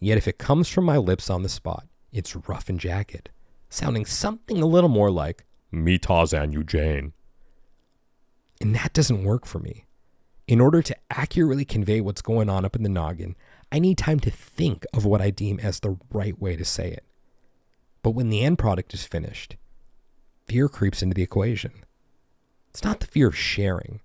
Yet 0.00 0.16
if 0.16 0.26
it 0.26 0.38
comes 0.38 0.66
from 0.66 0.86
my 0.86 0.96
lips 0.96 1.28
on 1.28 1.42
the 1.42 1.48
spot, 1.50 1.86
it's 2.10 2.34
rough 2.48 2.70
and 2.70 2.80
jagged, 2.80 3.28
sounding 3.68 4.06
something 4.06 4.62
a 4.62 4.66
little 4.66 4.88
more 4.88 5.10
like 5.10 5.44
me 5.70 5.98
Tarzan 5.98 6.52
you 6.52 6.64
Jane. 6.64 7.12
And 8.62 8.74
that 8.74 8.94
doesn't 8.94 9.24
work 9.24 9.44
for 9.44 9.58
me. 9.58 9.84
In 10.48 10.58
order 10.58 10.80
to 10.80 10.96
accurately 11.10 11.66
convey 11.66 12.00
what's 12.00 12.22
going 12.22 12.48
on 12.48 12.64
up 12.64 12.74
in 12.74 12.82
the 12.82 12.88
noggin, 12.88 13.36
I 13.70 13.78
need 13.78 13.98
time 13.98 14.20
to 14.20 14.30
think 14.30 14.86
of 14.94 15.04
what 15.04 15.20
I 15.20 15.28
deem 15.28 15.60
as 15.60 15.80
the 15.80 15.98
right 16.10 16.40
way 16.40 16.56
to 16.56 16.64
say 16.64 16.90
it. 16.90 17.04
But 18.02 18.12
when 18.12 18.30
the 18.30 18.42
end 18.42 18.58
product 18.58 18.94
is 18.94 19.04
finished, 19.04 19.56
fear 20.48 20.70
creeps 20.70 21.02
into 21.02 21.14
the 21.14 21.22
equation. 21.22 21.84
It's 22.70 22.82
not 22.82 23.00
the 23.00 23.06
fear 23.06 23.26
of 23.26 23.36
sharing, 23.36 24.00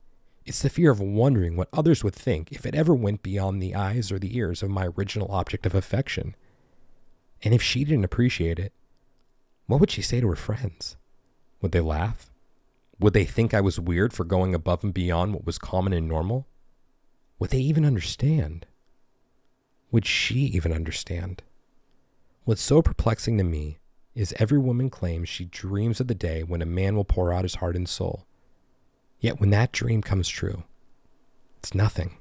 it's 0.48 0.62
the 0.62 0.70
fear 0.70 0.92
of 0.92 1.02
wondering 1.02 1.58
what 1.58 1.68
others 1.74 2.04
would 2.04 2.16
think 2.16 2.54
if 2.54 2.66
it 2.66 2.74
ever 2.74 2.96
went 2.96 3.22
beyond 3.22 3.62
the 3.62 3.76
eyes 3.76 4.12
or 4.12 4.18
the 4.18 4.38
ears 4.38 4.64
of 4.64 4.70
my 4.70 4.88
original 4.98 5.30
object 5.30 5.66
of 5.66 5.76
affection. 5.76 6.36
And 7.44 7.54
if 7.54 7.62
she 7.62 7.84
didn't 7.84 8.06
appreciate 8.06 8.58
it, 8.58 8.72
what 9.66 9.82
would 9.82 9.92
she 9.92 10.02
say 10.02 10.22
to 10.22 10.28
her 10.30 10.38
friends? 10.38 10.96
Would 11.62 11.74
they 11.74 11.82
laugh? 11.82 12.32
Would 12.98 13.14
they 13.14 13.26
think 13.26 13.54
I 13.54 13.60
was 13.60 13.78
weird 13.78 14.14
for 14.14 14.24
going 14.24 14.56
above 14.56 14.86
and 14.86 14.94
beyond 14.94 15.34
what 15.34 15.46
was 15.46 15.60
common 15.60 15.92
and 15.92 16.08
normal? 16.08 16.48
Would 17.40 17.50
they 17.50 17.60
even 17.60 17.86
understand? 17.86 18.66
Would 19.92 20.06
she 20.06 20.40
even 20.40 20.72
understand? 20.72 21.44
What's 22.46 22.62
so 22.62 22.82
perplexing 22.82 23.38
to 23.38 23.44
me 23.44 23.80
is 24.16 24.34
every 24.40 24.58
woman 24.58 24.90
claims 24.90 25.28
she 25.28 25.44
dreams 25.44 26.00
of 26.00 26.08
the 26.08 26.16
day 26.16 26.42
when 26.42 26.62
a 26.62 26.66
man 26.66 26.96
will 26.96 27.06
pour 27.06 27.34
out 27.34 27.44
his 27.44 27.56
heart 27.56 27.76
and 27.76 27.88
soul. 27.88 28.26
Yet 29.20 29.40
when 29.40 29.50
that 29.50 29.72
dream 29.72 30.02
comes 30.02 30.28
true, 30.30 30.64
it's 31.58 31.74
nothing. 31.74 32.18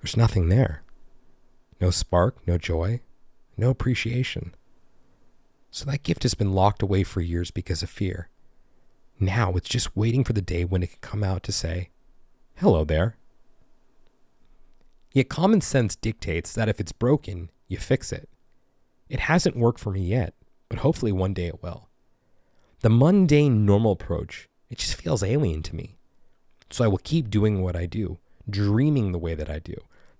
There's 0.00 0.16
nothing 0.16 0.48
there. 0.48 0.82
No 1.80 1.90
spark, 1.90 2.46
no 2.46 2.56
joy, 2.56 3.00
no 3.56 3.70
appreciation. 3.70 4.54
So 5.70 5.84
that 5.86 6.02
gift 6.02 6.22
has 6.22 6.34
been 6.34 6.52
locked 6.52 6.82
away 6.82 7.04
for 7.04 7.20
years 7.20 7.50
because 7.50 7.82
of 7.82 7.90
fear. 7.90 8.28
Now 9.18 9.52
it's 9.52 9.68
just 9.68 9.96
waiting 9.96 10.24
for 10.24 10.32
the 10.32 10.42
day 10.42 10.64
when 10.64 10.82
it 10.82 10.90
can 10.90 10.98
come 11.00 11.22
out 11.22 11.42
to 11.44 11.52
say, 11.52 11.90
Hello 12.56 12.84
there. 12.84 13.16
Yet 15.12 15.28
common 15.28 15.60
sense 15.60 15.96
dictates 15.96 16.54
that 16.54 16.68
if 16.68 16.80
it's 16.80 16.92
broken, 16.92 17.50
you 17.68 17.78
fix 17.78 18.12
it. 18.12 18.28
It 19.08 19.20
hasn't 19.20 19.56
worked 19.56 19.80
for 19.80 19.90
me 19.90 20.02
yet, 20.02 20.34
but 20.68 20.80
hopefully 20.80 21.12
one 21.12 21.34
day 21.34 21.46
it 21.46 21.62
will. 21.62 21.88
The 22.80 22.90
mundane, 22.90 23.66
normal 23.66 23.92
approach, 23.92 24.48
it 24.70 24.78
just 24.78 24.94
feels 24.94 25.22
alien 25.22 25.62
to 25.64 25.76
me. 25.76 25.98
So 26.70 26.84
I 26.84 26.88
will 26.88 26.98
keep 26.98 27.30
doing 27.30 27.62
what 27.62 27.76
I 27.76 27.86
do, 27.86 28.18
dreaming 28.48 29.12
the 29.12 29.18
way 29.18 29.34
that 29.34 29.50
I 29.50 29.58
do. 29.58 29.74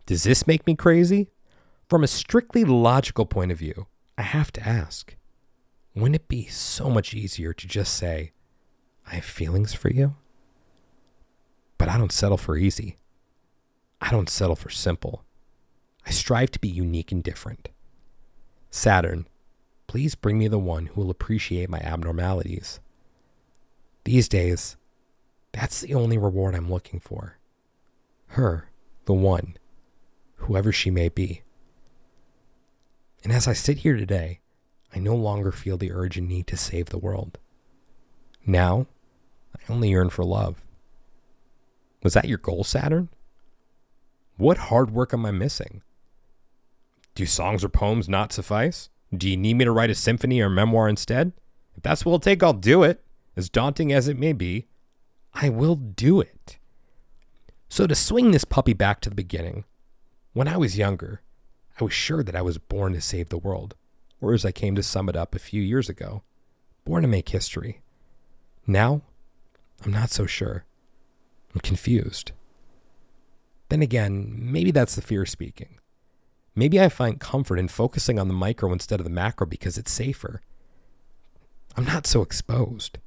Does 0.07 0.25
this 0.25 0.47
make 0.47 0.67
me 0.67 0.75
crazy? 0.75 1.31
From 1.89 2.05
a 2.05 2.09
strictly 2.09 2.65
logical 2.65 3.27
point 3.27 3.53
of 3.53 3.59
view, 3.59 3.87
I 4.19 4.23
have 4.23 4.53
to 4.53 4.69
ask 4.69 5.17
wouldn't 5.95 6.17
it 6.17 6.29
be 6.29 6.47
so 6.47 6.89
much 6.89 7.15
easier 7.15 7.53
to 7.53 7.67
just 7.67 7.95
say, 7.95 8.31
I 9.07 9.17
have 9.17 9.25
feelings 9.25 9.75
for 9.75 9.91
you? 9.91 10.15
But 11.79 11.89
I 11.89 11.99
don't 11.99 12.13
settle 12.13 12.37
for 12.37 12.57
easy. 12.57 12.97
I 14.01 14.11
don't 14.11 14.29
settle 14.29 14.57
for 14.57 14.71
simple. 14.71 15.25
I 16.07 16.11
strive 16.11 16.53
to 16.53 16.61
be 16.61 16.69
unique 16.69 17.11
and 17.11 17.23
different. 17.23 17.71
Saturn, 18.71 19.27
please 19.89 20.15
bring 20.15 20.39
me 20.39 20.47
the 20.47 20.59
one 20.59 20.87
who 20.87 21.01
will 21.01 21.11
appreciate 21.11 21.69
my 21.69 21.81
abnormalities. 21.81 22.79
These 24.05 24.29
days, 24.29 24.77
that's 25.53 25.81
the 25.81 25.95
only 25.95 26.19
reward 26.19 26.55
I'm 26.55 26.71
looking 26.71 27.01
for. 27.01 27.39
Her, 28.29 28.71
the 29.07 29.13
one, 29.13 29.57
whoever 30.37 30.73
she 30.73 30.91
may 30.91 31.09
be. 31.09 31.43
And 33.23 33.33
as 33.33 33.49
I 33.49 33.53
sit 33.53 33.79
here 33.79 33.97
today, 33.97 34.41
I 34.95 34.99
no 34.99 35.15
longer 35.15 35.53
feel 35.53 35.77
the 35.77 35.93
urge 35.93 36.17
and 36.17 36.29
need 36.29 36.47
to 36.49 36.57
save 36.57 36.87
the 36.87 36.99
world. 36.99 37.39
Now, 38.47 38.87
I 39.55 39.73
only 39.73 39.91
yearn 39.91 40.11
for 40.11 40.25
love. 40.25 40.63
Was 42.03 42.15
that 42.15 42.29
your 42.29 42.39
goal, 42.39 42.65
Saturn? 42.65 43.09
What 44.37 44.57
hard 44.57 44.91
work 44.91 45.13
am 45.13 45.27
I 45.27 45.33
missing? 45.33 45.83
Do 47.15 47.27
songs 47.27 47.63
or 47.63 47.69
poems 47.69 48.09
not 48.09 48.33
suffice? 48.33 48.89
Do 49.15 49.29
you 49.29 49.37
need 49.37 49.55
me 49.55 49.65
to 49.65 49.73
write 49.73 49.91
a 49.91 49.95
symphony 49.95 50.41
or 50.41 50.49
memoir 50.49 50.89
instead? 50.89 51.33
If 51.77 51.83
that's 51.83 52.05
what 52.05 52.11
it'll 52.13 52.21
take, 52.21 52.43
I'll 52.43 52.53
do 52.53 52.83
it. 52.83 53.05
As 53.37 53.49
daunting 53.51 53.93
as 53.93 54.09
it 54.09 54.19
may 54.19 54.33
be, 54.33 54.67
I 55.35 55.49
will 55.49 55.77
do 55.77 56.21
it. 56.21 56.59
So, 57.69 57.87
to 57.87 57.95
swing 57.95 58.31
this 58.31 58.45
puppy 58.45 58.73
back 58.73 59.01
to 59.01 59.09
the 59.09 59.15
beginning, 59.15 59.65
when 60.33 60.49
I 60.49 60.57
was 60.57 60.77
younger, 60.77 61.23
I 61.81 61.85
was 61.85 61.93
sure 61.93 62.23
that 62.23 62.37
I 62.37 62.43
was 62.43 62.59
born 62.59 62.93
to 62.95 63.01
save 63.01 63.29
the 63.29 63.39
world, 63.39 63.75
or 64.21 64.35
as 64.35 64.45
I 64.45 64.53
came 64.53 64.75
to 64.75 64.83
sum 64.83 65.09
it 65.09 65.17
up 65.17 65.35
a 65.35 65.39
few 65.39 65.63
years 65.63 65.89
ago, 65.89 66.23
born 66.85 67.03
to 67.03 67.09
make 67.09 67.29
history. 67.29 67.81
Now, 68.67 69.03
I'm 69.85 69.93
not 69.93 70.11
so 70.11 70.27
sure. 70.27 70.65
I'm 71.55 71.61
confused. 71.61 72.33
Then 73.69 73.83
again, 73.83 74.37
maybe 74.37 74.73
that's 74.73 74.97
the 74.97 75.03
fear 75.03 75.25
speaking. 75.25 75.79
Maybe 76.55 76.81
I 76.81 76.89
find 76.89 77.21
comfort 77.21 77.59
in 77.59 77.69
focusing 77.69 78.19
on 78.19 78.29
the 78.29 78.35
micro 78.35 78.73
instead 78.73 79.01
of 79.01 79.05
the 79.05 79.11
macro 79.11 79.47
because 79.47 79.79
it's 79.79 79.93
safer. 79.93 80.43
I'm 81.77 81.85
not 81.85 82.07
so 82.07 82.21
exposed. 82.21 82.99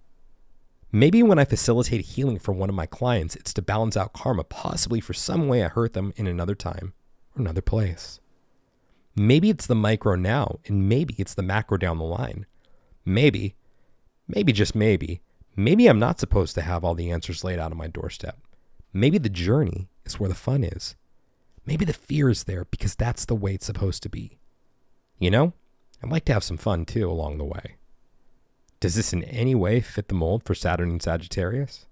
Maybe 0.95 1.23
when 1.23 1.39
I 1.39 1.45
facilitate 1.45 2.01
healing 2.01 2.38
for 2.38 2.51
one 2.51 2.69
of 2.69 2.75
my 2.75 2.86
clients, 2.86 3.36
it's 3.36 3.51
to 3.56 3.63
balance 3.63 3.97
out 3.97 4.13
karma, 4.13 4.43
possibly 4.43 4.99
for 4.99 5.13
some 5.13 5.47
way 5.47 5.63
I 5.63 5.67
hurt 5.67 5.93
them 5.93 6.13
in 6.17 6.27
another 6.27 6.53
time 6.53 6.93
or 7.36 7.41
another 7.41 7.63
place. 7.63 8.19
Maybe 9.15 9.49
it's 9.49 9.65
the 9.65 9.73
micro 9.73 10.13
now, 10.13 10.60
and 10.67 10.88
maybe 10.88 11.15
it's 11.17 11.34
the 11.34 11.41
macro 11.41 11.77
down 11.77 11.97
the 11.97 12.03
line. 12.03 12.45
Maybe, 13.06 13.56
maybe 14.27 14.53
just 14.53 14.75
maybe, 14.75 15.21
maybe 15.56 15.88
I'm 15.88 15.97
not 15.97 16.19
supposed 16.19 16.53
to 16.56 16.62
have 16.62 16.84
all 16.84 16.93
the 16.93 17.10
answers 17.10 17.43
laid 17.43 17.58
out 17.58 17.71
on 17.71 17.77
my 17.79 17.88
doorstep. 17.88 18.38
Maybe 18.93 19.17
the 19.17 19.29
journey 19.29 19.89
is 20.06 20.19
where 20.19 20.29
the 20.29 20.36
fun 20.36 20.63
is. 20.63 20.95
Maybe 21.65 21.86
the 21.86 21.93
fear 21.93 22.29
is 22.29 22.43
there 22.43 22.65
because 22.65 22.95
that's 22.95 23.25
the 23.25 23.36
way 23.36 23.56
it's 23.56 23.65
supposed 23.65 24.03
to 24.03 24.10
be. 24.10 24.38
You 25.17 25.32
know, 25.32 25.53
I'd 26.03 26.12
like 26.12 26.25
to 26.25 26.34
have 26.34 26.43
some 26.43 26.58
fun 26.58 26.86
too 26.86 27.10
along 27.10 27.39
the 27.39 27.45
way. 27.45 27.77
Does 28.84 28.96
this 28.96 29.13
in 29.13 29.24
any 29.24 29.56
way 29.56 29.80
fit 29.80 30.10
the 30.10 30.13
mold 30.13 30.43
for 30.43 30.54
Saturn 30.54 30.89
and 30.89 31.02
Sagittarius? 31.02 31.86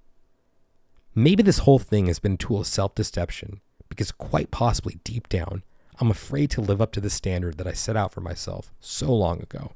Maybe 1.16 1.42
this 1.42 1.60
whole 1.60 1.80
thing 1.80 2.08
has 2.08 2.20
been 2.20 2.34
a 2.34 2.38
tool 2.38 2.60
of 2.60 2.68
self 2.68 2.96
deception 2.96 3.62
because, 3.88 4.12
quite 4.12 4.52
possibly, 4.52 5.00
deep 5.06 5.30
down, 5.30 5.64
I'm 6.02 6.12
afraid 6.12 6.52
to 6.52 6.60
live 6.60 6.82
up 6.82 6.92
to 6.92 7.00
the 7.00 7.10
standard 7.10 7.58
that 7.58 7.66
I 7.66 7.72
set 7.72 7.96
out 7.96 8.12
for 8.12 8.20
myself 8.20 8.74
so 8.82 9.10
long 9.10 9.42
ago. 9.42 9.72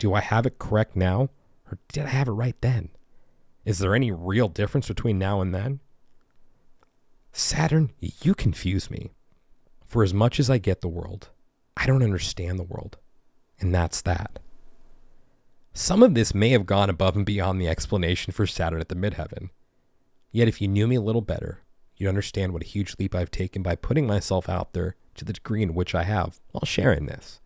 Do 0.00 0.12
I 0.12 0.18
have 0.18 0.46
it 0.46 0.58
correct 0.58 0.96
now, 0.96 1.30
or 1.70 1.78
did 1.92 2.06
I 2.06 2.08
have 2.08 2.26
it 2.26 2.32
right 2.32 2.56
then? 2.60 2.88
Is 3.64 3.78
there 3.78 3.94
any 3.94 4.10
real 4.10 4.48
difference 4.48 4.88
between 4.88 5.16
now 5.16 5.40
and 5.40 5.54
then? 5.54 5.78
Saturn, 7.32 7.92
you 8.00 8.34
confuse 8.34 8.90
me. 8.90 9.12
For 9.86 10.02
as 10.02 10.12
much 10.12 10.40
as 10.40 10.50
I 10.50 10.58
get 10.58 10.80
the 10.80 10.88
world, 10.88 11.28
I 11.76 11.86
don't 11.86 12.02
understand 12.02 12.58
the 12.58 12.64
world. 12.64 12.98
And 13.60 13.72
that's 13.72 14.00
that. 14.02 14.40
Some 15.72 16.02
of 16.02 16.14
this 16.14 16.34
may 16.34 16.50
have 16.50 16.66
gone 16.66 16.90
above 16.90 17.16
and 17.16 17.24
beyond 17.24 17.60
the 17.60 17.68
explanation 17.68 18.32
for 18.32 18.46
Saturn 18.46 18.80
at 18.80 18.88
the 18.88 18.94
midheaven. 18.94 19.50
Yet, 20.32 20.48
if 20.48 20.60
you 20.60 20.68
knew 20.68 20.86
me 20.86 20.96
a 20.96 21.00
little 21.00 21.20
better, 21.20 21.62
you'd 21.96 22.08
understand 22.08 22.52
what 22.52 22.62
a 22.62 22.66
huge 22.66 22.96
leap 22.98 23.14
I've 23.14 23.30
taken 23.30 23.62
by 23.62 23.76
putting 23.76 24.06
myself 24.06 24.48
out 24.48 24.72
there 24.72 24.96
to 25.16 25.24
the 25.24 25.32
degree 25.32 25.62
in 25.62 25.74
which 25.74 25.94
I 25.94 26.04
have 26.04 26.40
while 26.52 26.64
sharing 26.64 27.06
this. 27.06 27.40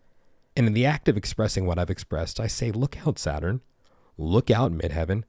And 0.55 0.67
in 0.67 0.73
the 0.73 0.85
act 0.85 1.09
of 1.09 1.17
expressing 1.17 1.65
what 1.65 1.77
I've 1.77 1.89
expressed, 1.89 2.39
I 2.39 2.47
say, 2.47 2.71
look 2.71 3.05
out, 3.05 3.19
Saturn. 3.19 3.61
Look 4.17 4.49
out, 4.49 4.71
midheaven. 4.71 5.23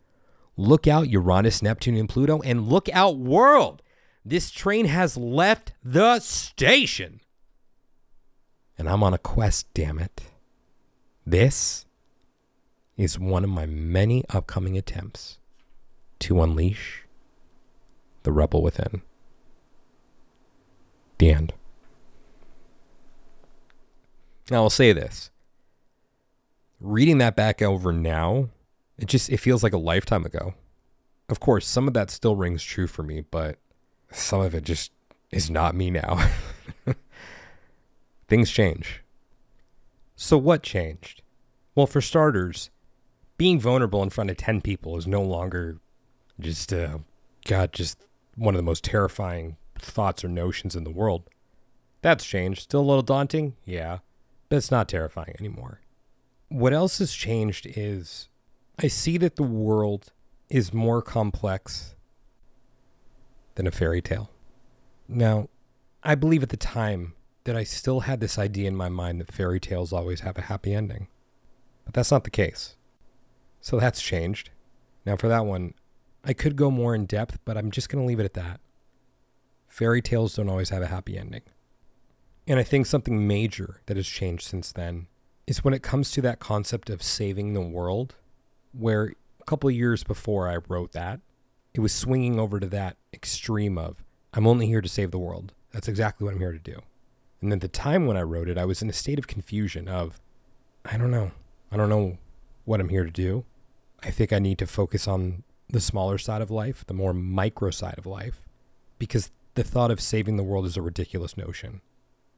Look 0.56 0.86
out, 0.86 1.08
Uranus, 1.08 1.62
Neptune, 1.62 1.96
and 1.96 2.08
Pluto. 2.08 2.40
And 2.42 2.68
look 2.68 2.88
out, 2.90 3.18
world. 3.18 3.82
This 4.24 4.50
train 4.50 4.86
has 4.86 5.16
left 5.16 5.72
the 5.82 6.20
station. 6.20 7.20
And 8.78 8.88
I'm 8.88 9.02
on 9.02 9.14
a 9.14 9.18
quest, 9.18 9.72
damn 9.74 9.98
it. 9.98 10.22
This 11.24 11.85
is 12.96 13.18
one 13.18 13.44
of 13.44 13.50
my 13.50 13.66
many 13.66 14.24
upcoming 14.30 14.76
attempts 14.76 15.38
to 16.20 16.42
unleash 16.42 17.04
the 18.22 18.32
rebel 18.32 18.62
within. 18.62 19.02
The 21.18 21.30
end. 21.30 21.52
Now 24.50 24.62
I'll 24.62 24.70
say 24.70 24.92
this. 24.92 25.30
Reading 26.80 27.18
that 27.18 27.36
back 27.36 27.62
over 27.62 27.92
now, 27.92 28.48
it 28.98 29.06
just 29.06 29.30
it 29.30 29.38
feels 29.38 29.62
like 29.62 29.72
a 29.72 29.78
lifetime 29.78 30.24
ago. 30.24 30.54
Of 31.28 31.40
course, 31.40 31.66
some 31.66 31.88
of 31.88 31.94
that 31.94 32.10
still 32.10 32.36
rings 32.36 32.62
true 32.62 32.86
for 32.86 33.02
me, 33.02 33.22
but 33.22 33.58
some 34.12 34.40
of 34.40 34.54
it 34.54 34.64
just 34.64 34.92
is 35.30 35.50
not 35.50 35.74
me 35.74 35.90
now. 35.90 36.28
Things 38.28 38.50
change. 38.50 39.02
So 40.14 40.38
what 40.38 40.62
changed? 40.62 41.22
Well, 41.74 41.86
for 41.86 42.00
starters, 42.00 42.70
being 43.36 43.60
vulnerable 43.60 44.02
in 44.02 44.10
front 44.10 44.30
of 44.30 44.36
10 44.36 44.60
people 44.60 44.96
is 44.96 45.06
no 45.06 45.22
longer 45.22 45.78
just 46.38 46.72
uh 46.72 46.98
god 47.46 47.72
just 47.72 48.04
one 48.36 48.54
of 48.54 48.58
the 48.58 48.62
most 48.62 48.84
terrifying 48.84 49.56
thoughts 49.78 50.24
or 50.24 50.28
notions 50.28 50.76
in 50.76 50.84
the 50.84 50.90
world. 50.90 51.24
That's 52.02 52.24
changed. 52.24 52.62
Still 52.62 52.80
a 52.80 52.82
little 52.82 53.02
daunting? 53.02 53.54
Yeah 53.64 53.98
but 54.48 54.56
it's 54.56 54.70
not 54.70 54.88
terrifying 54.88 55.34
anymore. 55.38 55.80
What 56.48 56.72
else 56.72 56.98
has 56.98 57.12
changed 57.12 57.66
is 57.76 58.28
I 58.78 58.88
see 58.88 59.18
that 59.18 59.36
the 59.36 59.42
world 59.42 60.12
is 60.48 60.72
more 60.72 61.02
complex 61.02 61.94
than 63.56 63.66
a 63.66 63.72
fairy 63.72 64.00
tale. 64.00 64.30
Now, 65.08 65.48
I 66.02 66.14
believe 66.14 66.42
at 66.42 66.50
the 66.50 66.56
time 66.56 67.14
that 67.44 67.56
I 67.56 67.64
still 67.64 68.00
had 68.00 68.20
this 68.20 68.38
idea 68.38 68.68
in 68.68 68.76
my 68.76 68.88
mind 68.88 69.20
that 69.20 69.32
fairy 69.32 69.58
tales 69.58 69.92
always 69.92 70.20
have 70.20 70.38
a 70.38 70.42
happy 70.42 70.74
ending. 70.74 71.08
But 71.84 71.94
that's 71.94 72.10
not 72.10 72.24
the 72.24 72.30
case. 72.30 72.75
So 73.66 73.80
that's 73.80 74.00
changed. 74.00 74.50
Now, 75.04 75.16
for 75.16 75.26
that 75.26 75.44
one, 75.44 75.74
I 76.22 76.34
could 76.34 76.54
go 76.54 76.70
more 76.70 76.94
in 76.94 77.04
depth, 77.04 77.40
but 77.44 77.56
I'm 77.56 77.72
just 77.72 77.88
going 77.88 78.00
to 78.00 78.06
leave 78.06 78.20
it 78.20 78.24
at 78.24 78.34
that. 78.34 78.60
Fairy 79.66 80.00
tales 80.00 80.36
don't 80.36 80.48
always 80.48 80.70
have 80.70 80.82
a 80.82 80.86
happy 80.86 81.18
ending. 81.18 81.42
And 82.46 82.60
I 82.60 82.62
think 82.62 82.86
something 82.86 83.26
major 83.26 83.80
that 83.86 83.96
has 83.96 84.06
changed 84.06 84.44
since 84.44 84.70
then 84.70 85.08
is 85.48 85.64
when 85.64 85.74
it 85.74 85.82
comes 85.82 86.12
to 86.12 86.20
that 86.20 86.38
concept 86.38 86.90
of 86.90 87.02
saving 87.02 87.54
the 87.54 87.60
world, 87.60 88.14
where 88.70 89.14
a 89.40 89.44
couple 89.46 89.68
of 89.68 89.74
years 89.74 90.04
before 90.04 90.48
I 90.48 90.58
wrote 90.68 90.92
that, 90.92 91.18
it 91.74 91.80
was 91.80 91.92
swinging 91.92 92.38
over 92.38 92.60
to 92.60 92.68
that 92.68 92.96
extreme 93.12 93.78
of, 93.78 94.04
I'm 94.32 94.46
only 94.46 94.68
here 94.68 94.80
to 94.80 94.88
save 94.88 95.10
the 95.10 95.18
world. 95.18 95.54
That's 95.72 95.88
exactly 95.88 96.24
what 96.24 96.34
I'm 96.34 96.40
here 96.40 96.52
to 96.52 96.58
do. 96.60 96.82
And 97.42 97.52
at 97.52 97.62
the 97.62 97.66
time 97.66 98.06
when 98.06 98.16
I 98.16 98.22
wrote 98.22 98.48
it, 98.48 98.58
I 98.58 98.64
was 98.64 98.80
in 98.80 98.88
a 98.88 98.92
state 98.92 99.18
of 99.18 99.26
confusion 99.26 99.88
of, 99.88 100.20
I 100.84 100.96
don't 100.96 101.10
know. 101.10 101.32
I 101.72 101.76
don't 101.76 101.88
know 101.88 102.18
what 102.64 102.78
I'm 102.78 102.90
here 102.90 103.04
to 103.04 103.10
do. 103.10 103.44
I 104.02 104.10
think 104.10 104.32
I 104.32 104.38
need 104.38 104.58
to 104.58 104.66
focus 104.66 105.08
on 105.08 105.42
the 105.68 105.80
smaller 105.80 106.18
side 106.18 106.42
of 106.42 106.50
life, 106.50 106.84
the 106.86 106.94
more 106.94 107.12
micro 107.12 107.70
side 107.70 107.98
of 107.98 108.06
life, 108.06 108.42
because 108.98 109.30
the 109.54 109.64
thought 109.64 109.90
of 109.90 110.00
saving 110.00 110.36
the 110.36 110.44
world 110.44 110.66
is 110.66 110.76
a 110.76 110.82
ridiculous 110.82 111.36
notion. 111.36 111.80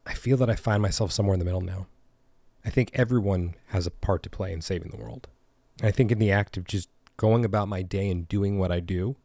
I 0.06 0.14
feel 0.14 0.36
that 0.38 0.48
I 0.48 0.54
find 0.54 0.80
myself 0.82 1.12
somewhere 1.12 1.34
in 1.34 1.38
the 1.38 1.44
middle 1.44 1.60
now. 1.60 1.86
I 2.64 2.70
think 2.70 2.90
everyone 2.94 3.54
has 3.68 3.86
a 3.86 3.90
part 3.90 4.22
to 4.22 4.30
play 4.30 4.52
in 4.52 4.62
saving 4.62 4.90
the 4.90 4.96
world. 4.96 5.28
I 5.82 5.90
think 5.90 6.10
in 6.10 6.18
the 6.18 6.32
act 6.32 6.56
of 6.56 6.66
just 6.66 6.88
going 7.16 7.44
about 7.44 7.68
my 7.68 7.82
day 7.82 8.10
and 8.10 8.28
doing 8.28 8.58
what 8.58 8.72
I 8.72 8.80
do, 8.80 9.16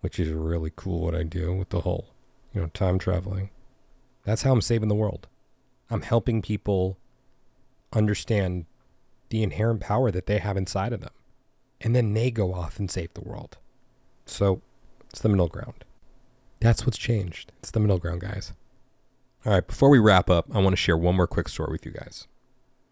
which 0.00 0.18
is 0.20 0.30
really 0.30 0.72
cool 0.74 1.00
what 1.00 1.14
I 1.14 1.22
do 1.22 1.54
with 1.54 1.70
the 1.70 1.80
whole, 1.80 2.12
you 2.54 2.60
know, 2.60 2.68
time 2.68 2.98
traveling. 2.98 3.50
That's 4.24 4.42
how 4.42 4.52
I'm 4.52 4.60
saving 4.60 4.88
the 4.88 4.94
world. 4.94 5.26
I'm 5.90 6.02
helping 6.02 6.42
people 6.42 6.98
understand 7.92 8.66
the 9.30 9.42
inherent 9.42 9.80
power 9.80 10.10
that 10.10 10.26
they 10.26 10.38
have 10.38 10.56
inside 10.56 10.92
of 10.92 11.00
them. 11.00 11.12
And 11.80 11.94
then 11.94 12.12
they 12.14 12.30
go 12.30 12.54
off 12.54 12.78
and 12.78 12.90
save 12.90 13.14
the 13.14 13.20
world. 13.20 13.58
So, 14.26 14.60
It's 15.10 15.20
the 15.20 15.28
middle 15.28 15.48
ground. 15.48 15.84
That's 16.60 16.84
what's 16.84 16.98
changed. 16.98 17.52
It's 17.60 17.70
the 17.70 17.80
middle 17.80 17.98
ground, 17.98 18.20
guys. 18.20 18.52
All 19.46 19.52
right, 19.52 19.66
before 19.66 19.88
we 19.88 19.98
wrap 19.98 20.28
up, 20.28 20.46
I 20.52 20.58
want 20.58 20.72
to 20.72 20.76
share 20.76 20.96
one 20.96 21.16
more 21.16 21.26
quick 21.26 21.48
story 21.48 21.70
with 21.72 21.86
you 21.86 21.92
guys. 21.92 22.26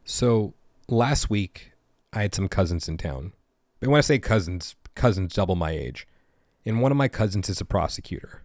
So, 0.04 0.54
last 0.88 1.28
week, 1.28 1.72
I 2.12 2.22
had 2.22 2.34
some 2.34 2.48
cousins 2.48 2.88
in 2.88 2.96
town. 2.96 3.32
And 3.82 3.90
when 3.90 3.98
I 3.98 4.02
say 4.02 4.18
cousins, 4.18 4.76
cousins 4.94 5.34
double 5.34 5.56
my 5.56 5.72
age. 5.72 6.06
And 6.64 6.80
one 6.80 6.92
of 6.92 6.96
my 6.96 7.08
cousins 7.08 7.48
is 7.48 7.60
a 7.60 7.64
prosecutor. 7.64 8.42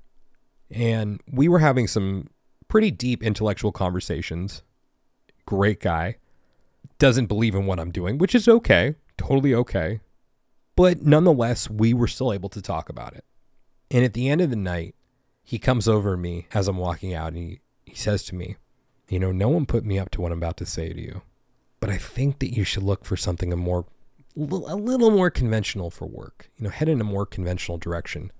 And 0.69 1.21
we 1.31 1.47
were 1.47 1.59
having 1.59 1.87
some 1.87 2.27
pretty 2.67 2.91
deep 2.91 3.23
intellectual 3.23 3.71
conversations. 3.71 4.63
Great 5.45 5.79
guy. 5.79 6.17
Doesn't 6.99 7.27
believe 7.27 7.55
in 7.55 7.65
what 7.65 7.79
I'm 7.79 7.91
doing, 7.91 8.17
which 8.17 8.35
is 8.35 8.47
okay. 8.47 8.95
Totally 9.17 9.53
okay. 9.53 10.01
But 10.81 11.03
nonetheless, 11.05 11.69
we 11.69 11.93
were 11.93 12.07
still 12.07 12.33
able 12.33 12.49
to 12.49 12.59
talk 12.59 12.89
about 12.89 13.13
it. 13.13 13.23
And 13.91 14.03
at 14.03 14.13
the 14.13 14.29
end 14.29 14.41
of 14.41 14.49
the 14.49 14.55
night, 14.55 14.95
he 15.43 15.59
comes 15.59 15.87
over 15.87 16.17
me 16.17 16.47
as 16.55 16.67
I'm 16.67 16.77
walking 16.77 17.13
out 17.13 17.33
and 17.33 17.37
he, 17.37 17.59
he 17.85 17.93
says 17.93 18.23
to 18.23 18.35
me, 18.35 18.55
You 19.07 19.19
know, 19.19 19.31
no 19.31 19.47
one 19.47 19.67
put 19.67 19.85
me 19.85 19.99
up 19.99 20.09
to 20.09 20.21
what 20.21 20.31
I'm 20.31 20.39
about 20.39 20.57
to 20.57 20.65
say 20.65 20.91
to 20.91 20.99
you, 20.99 21.21
but 21.79 21.91
I 21.91 21.97
think 21.97 22.39
that 22.39 22.55
you 22.55 22.63
should 22.63 22.81
look 22.81 23.05
for 23.05 23.15
something 23.15 23.53
a 23.53 23.55
more, 23.55 23.85
a 24.35 24.39
little 24.39 25.11
more 25.11 25.29
conventional 25.29 25.91
for 25.91 26.07
work. 26.07 26.49
You 26.57 26.63
know, 26.63 26.71
head 26.71 26.89
in 26.89 26.99
a 26.99 27.03
more 27.03 27.27
conventional 27.27 27.77
direction. 27.77 28.31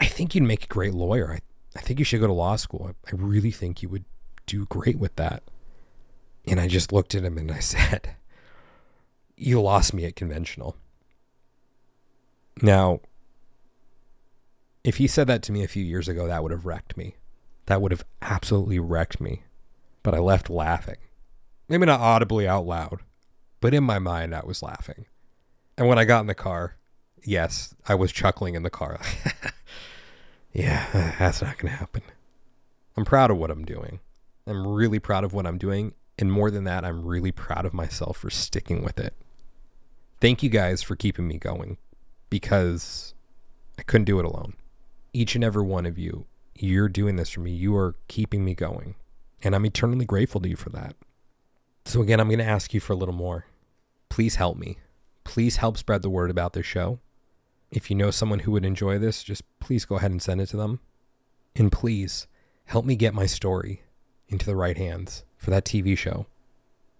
I 0.00 0.06
think 0.06 0.34
you'd 0.34 0.42
make 0.42 0.64
a 0.64 0.74
great 0.74 0.92
lawyer. 0.92 1.34
I, 1.34 1.38
I 1.78 1.82
think 1.82 2.00
you 2.00 2.04
should 2.04 2.20
go 2.20 2.26
to 2.26 2.32
law 2.32 2.56
school. 2.56 2.90
I, 2.90 3.12
I 3.12 3.14
really 3.14 3.52
think 3.52 3.80
you 3.80 3.88
would 3.90 4.06
do 4.46 4.66
great 4.66 4.98
with 4.98 5.14
that. 5.14 5.44
And 6.48 6.58
I 6.58 6.66
just 6.66 6.92
looked 6.92 7.14
at 7.14 7.22
him 7.22 7.38
and 7.38 7.52
I 7.52 7.60
said, 7.60 8.16
You 9.36 9.62
lost 9.62 9.94
me 9.94 10.04
at 10.04 10.16
conventional. 10.16 10.74
Now, 12.60 13.00
if 14.84 14.96
he 14.96 15.06
said 15.06 15.26
that 15.28 15.42
to 15.44 15.52
me 15.52 15.62
a 15.62 15.68
few 15.68 15.84
years 15.84 16.08
ago, 16.08 16.26
that 16.26 16.42
would 16.42 16.52
have 16.52 16.66
wrecked 16.66 16.96
me. 16.96 17.16
That 17.66 17.80
would 17.80 17.92
have 17.92 18.04
absolutely 18.20 18.78
wrecked 18.78 19.20
me. 19.20 19.44
But 20.02 20.14
I 20.14 20.18
left 20.18 20.50
laughing. 20.50 20.96
Maybe 21.68 21.86
not 21.86 22.00
audibly 22.00 22.46
out 22.46 22.66
loud, 22.66 23.00
but 23.60 23.72
in 23.72 23.84
my 23.84 23.98
mind, 23.98 24.34
I 24.34 24.42
was 24.44 24.62
laughing. 24.62 25.06
And 25.78 25.86
when 25.86 25.98
I 25.98 26.04
got 26.04 26.20
in 26.20 26.26
the 26.26 26.34
car, 26.34 26.76
yes, 27.22 27.74
I 27.88 27.94
was 27.94 28.12
chuckling 28.12 28.54
in 28.56 28.62
the 28.62 28.70
car. 28.70 29.00
yeah, 30.52 31.14
that's 31.18 31.40
not 31.40 31.56
going 31.58 31.72
to 31.72 31.78
happen. 31.78 32.02
I'm 32.96 33.04
proud 33.04 33.30
of 33.30 33.38
what 33.38 33.50
I'm 33.50 33.64
doing. 33.64 34.00
I'm 34.46 34.66
really 34.66 34.98
proud 34.98 35.24
of 35.24 35.32
what 35.32 35.46
I'm 35.46 35.56
doing. 35.56 35.94
And 36.18 36.30
more 36.30 36.50
than 36.50 36.64
that, 36.64 36.84
I'm 36.84 37.06
really 37.06 37.32
proud 37.32 37.64
of 37.64 37.72
myself 37.72 38.18
for 38.18 38.28
sticking 38.28 38.82
with 38.82 38.98
it. 38.98 39.14
Thank 40.20 40.42
you 40.42 40.50
guys 40.50 40.82
for 40.82 40.94
keeping 40.94 41.26
me 41.26 41.38
going 41.38 41.78
because 42.32 43.12
I 43.78 43.82
couldn't 43.82 44.06
do 44.06 44.18
it 44.18 44.24
alone 44.24 44.54
each 45.12 45.34
and 45.34 45.44
every 45.44 45.62
one 45.62 45.86
of 45.86 45.98
you, 45.98 46.26
you're 46.54 46.88
doing 46.88 47.16
this 47.16 47.30
for 47.30 47.40
me. 47.40 47.50
You 47.50 47.76
are 47.76 47.94
keeping 48.08 48.44
me 48.44 48.54
going. 48.54 48.94
And 49.42 49.54
I'm 49.54 49.66
eternally 49.66 50.04
grateful 50.04 50.40
to 50.40 50.48
you 50.48 50.56
for 50.56 50.70
that. 50.70 50.94
So, 51.84 52.00
again, 52.00 52.20
I'm 52.20 52.28
going 52.28 52.38
to 52.38 52.44
ask 52.44 52.72
you 52.72 52.80
for 52.80 52.92
a 52.92 52.96
little 52.96 53.14
more. 53.14 53.46
Please 54.08 54.36
help 54.36 54.56
me. 54.56 54.78
Please 55.24 55.56
help 55.56 55.76
spread 55.76 56.02
the 56.02 56.10
word 56.10 56.30
about 56.30 56.52
this 56.52 56.66
show. 56.66 57.00
If 57.70 57.90
you 57.90 57.96
know 57.96 58.10
someone 58.10 58.40
who 58.40 58.52
would 58.52 58.64
enjoy 58.64 58.98
this, 58.98 59.22
just 59.22 59.42
please 59.58 59.84
go 59.84 59.96
ahead 59.96 60.10
and 60.10 60.22
send 60.22 60.40
it 60.40 60.46
to 60.48 60.56
them. 60.56 60.80
And 61.56 61.72
please 61.72 62.26
help 62.66 62.84
me 62.84 62.94
get 62.96 63.14
my 63.14 63.26
story 63.26 63.82
into 64.28 64.46
the 64.46 64.56
right 64.56 64.76
hands 64.76 65.24
for 65.36 65.50
that 65.50 65.64
TV 65.64 65.98
show. 65.98 66.26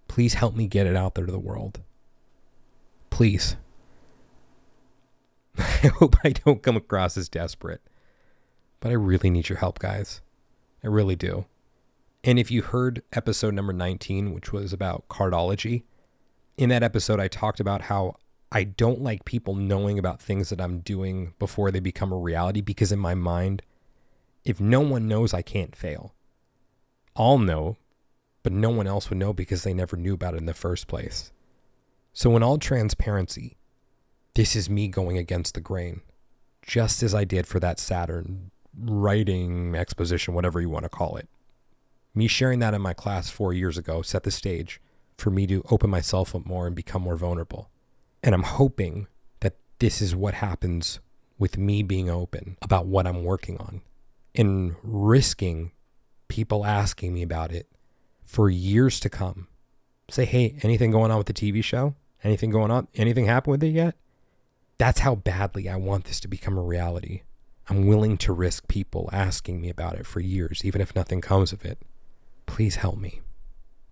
Please 0.09 0.35
help 0.35 0.55
me 0.55 0.67
get 0.67 0.87
it 0.87 0.97
out 0.97 1.15
there 1.15 1.27
to 1.27 1.33
the 1.33 1.39
world. 1.39 1.81
Please. 3.11 3.57
I 5.59 5.89
hope 5.89 6.17
I 6.25 6.31
don't 6.31 6.63
come 6.63 6.77
across 6.77 7.17
as 7.17 7.29
desperate. 7.29 7.83
But 8.81 8.91
I 8.91 8.95
really 8.95 9.31
need 9.31 9.49
your 9.49 9.59
help, 9.59 9.79
guys. 9.79 10.21
I 10.83 10.89
really 10.89 11.17
do. 11.17 11.47
And 12.25 12.39
if 12.39 12.51
you 12.51 12.63
heard 12.63 13.03
episode 13.13 13.55
number 13.55 13.73
19, 13.73 14.33
which 14.33 14.53
was 14.53 14.73
about 14.73 15.09
cardology, 15.09 15.83
in 16.57 16.69
that 16.69 16.83
episode, 16.83 17.21
I 17.21 17.29
talked 17.29 17.61
about 17.61 17.83
how 17.83 18.17
I 18.51 18.65
don't 18.65 19.03
like 19.03 19.25
people 19.25 19.55
knowing 19.55 19.99
about 19.99 20.21
things 20.21 20.51
that 20.51 20.61
I'm 20.61 20.81
doing 20.81 21.35
before 21.39 21.71
they 21.71 21.81
become 21.81 22.13
a 22.13 22.19
reality 22.19 22.61
because, 22.61 22.93
in 22.93 22.99
my 22.99 23.15
mind, 23.15 23.63
if 24.45 24.61
no 24.61 24.81
one 24.81 25.09
knows, 25.09 25.33
I 25.33 25.43
can't 25.43 25.75
fail. 25.75 26.15
I'll 27.17 27.39
know, 27.39 27.77
but 28.43 28.53
no 28.53 28.71
one 28.71 28.87
else 28.87 29.09
would 29.09 29.19
know 29.19 29.33
because 29.33 29.63
they 29.63 29.75
never 29.75 29.97
knew 29.97 30.15
about 30.15 30.35
it 30.35 30.39
in 30.39 30.47
the 30.47 30.55
first 30.55 30.87
place. 30.87 31.33
So, 32.13 32.37
in 32.37 32.43
all 32.43 32.59
transparency, 32.59 33.57
this 34.35 34.57
is 34.57 34.71
me 34.71 34.89
going 34.89 35.19
against 35.19 35.55
the 35.55 35.61
grain, 35.61 36.01
just 36.63 37.03
as 37.03 37.15
I 37.15 37.25
did 37.25 37.47
for 37.47 37.61
that 37.61 37.79
Saturn 37.79 38.51
writing 38.79 39.75
exposition, 39.75 40.35
whatever 40.35 40.61
you 40.61 40.71
want 40.71 40.85
to 40.85 40.89
call 40.89 41.17
it. 41.17 41.29
Me 42.15 42.27
sharing 42.27 42.59
that 42.61 42.75
in 42.75 42.81
my 42.81 42.93
class 42.95 43.31
four 43.31 43.53
years 43.53 43.79
ago 43.79 44.03
set 44.03 44.23
the 44.23 44.31
stage 44.31 44.81
for 45.19 45.31
me 45.31 45.47
to 45.47 45.63
open 45.71 45.91
myself 45.91 46.35
up 46.35 46.47
more 46.47 46.67
and 46.67 46.77
become 46.77 47.03
more 47.03 47.17
vulnerable. 47.17 47.71
And 48.23 48.35
I'm 48.35 48.43
hoping 48.43 49.07
that 49.41 49.57
this 49.79 50.01
is 50.01 50.15
what 50.15 50.35
happens 50.35 51.01
with 51.39 51.59
me 51.59 51.83
being 51.83 52.09
open 52.09 52.57
about 52.63 52.87
what 52.87 53.07
I'm 53.07 53.25
working 53.25 53.59
on 53.59 53.83
and 54.35 54.77
risking 54.83 55.73
people 56.29 56.65
asking 56.65 57.13
me 57.13 57.23
about 57.23 57.53
it 57.53 57.69
for 58.25 58.49
years 58.49 59.01
to 59.01 59.11
come. 59.11 59.49
Say, 60.09 60.25
hey, 60.25 60.57
anything 60.63 60.91
going 60.91 61.11
on 61.11 61.19
with 61.19 61.27
the 61.27 61.33
TV 61.33 61.63
show? 61.63 61.95
Anything 62.25 62.51
going 62.51 62.71
on? 62.71 62.89
Anything 62.95 63.27
happened 63.27 63.53
with 63.53 63.63
it 63.65 63.69
yet? 63.69 63.97
That's 64.83 64.99
how 64.99 65.15
badly 65.15 65.69
I 65.69 65.77
want 65.77 66.07
this 66.07 66.19
to 66.19 66.27
become 66.27 66.59
a 66.59 66.61
reality. 66.61 67.23
I'm 67.69 67.87
willing 67.87 68.19
to 68.19 68.33
risk 68.33 68.67
people 68.67 69.09
asking 69.13 69.61
me 69.61 69.69
about 69.69 69.95
it 69.95 70.07
for 70.07 70.19
years, 70.19 70.65
even 70.65 70.81
if 70.81 70.97
nothing 70.97 71.21
comes 71.21 71.53
of 71.53 71.65
it. 71.65 71.79
Please 72.47 72.75
help 72.75 72.99
me. 72.99 73.21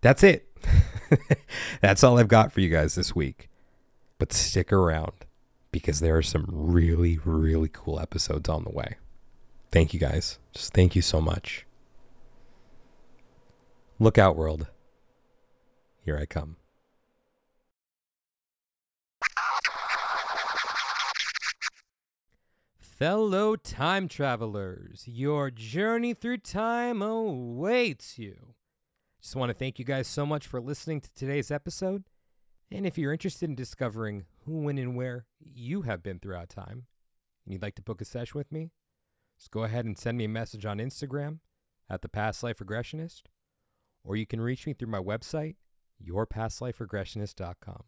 That's 0.00 0.24
it. 0.24 0.48
That's 1.81 2.03
all 2.03 2.18
I've 2.18 2.26
got 2.26 2.50
for 2.50 2.61
you 2.61 2.68
guys 2.68 2.96
this 2.96 3.14
week. 3.14 3.48
But 4.18 4.33
stick 4.33 4.72
around 4.72 5.12
because 5.70 6.00
there 6.00 6.16
are 6.16 6.22
some 6.22 6.46
really, 6.50 7.20
really 7.24 7.68
cool 7.72 8.00
episodes 8.00 8.48
on 8.48 8.64
the 8.64 8.72
way. 8.72 8.96
Thank 9.70 9.94
you 9.94 10.00
guys. 10.00 10.40
Just 10.53 10.74
thank 10.74 10.96
you 10.96 11.03
so 11.03 11.20
much. 11.20 11.66
Look 14.00 14.18
out, 14.18 14.35
world. 14.35 14.66
Here 16.05 16.18
I 16.18 16.26
come. 16.26 16.57
Fellow 23.00 23.56
time 23.56 24.08
travelers, 24.08 25.04
your 25.06 25.50
journey 25.50 26.12
through 26.12 26.36
time 26.36 27.00
awaits 27.00 28.18
you. 28.18 28.52
Just 29.22 29.34
want 29.34 29.48
to 29.48 29.54
thank 29.54 29.78
you 29.78 29.86
guys 29.86 30.06
so 30.06 30.26
much 30.26 30.46
for 30.46 30.60
listening 30.60 31.00
to 31.00 31.10
today's 31.14 31.50
episode. 31.50 32.04
And 32.70 32.84
if 32.84 32.98
you're 32.98 33.14
interested 33.14 33.48
in 33.48 33.54
discovering 33.54 34.26
who, 34.44 34.64
when, 34.64 34.76
and 34.76 34.94
where 34.96 35.24
you 35.40 35.80
have 35.80 36.02
been 36.02 36.18
throughout 36.18 36.50
time, 36.50 36.84
and 37.46 37.54
you'd 37.54 37.62
like 37.62 37.76
to 37.76 37.82
book 37.82 38.02
a 38.02 38.04
session 38.04 38.36
with 38.36 38.52
me, 38.52 38.70
just 39.38 39.50
go 39.50 39.64
ahead 39.64 39.86
and 39.86 39.96
send 39.96 40.18
me 40.18 40.26
a 40.26 40.28
message 40.28 40.66
on 40.66 40.76
Instagram 40.76 41.38
at 41.88 42.02
the 42.02 42.08
Past 42.10 42.42
Life 42.42 42.58
Regressionist, 42.58 43.22
or 44.04 44.14
you 44.14 44.26
can 44.26 44.42
reach 44.42 44.66
me 44.66 44.74
through 44.74 44.88
my 44.88 45.00
website, 45.00 45.54
yourpastliferegressionist.com. 46.06 47.84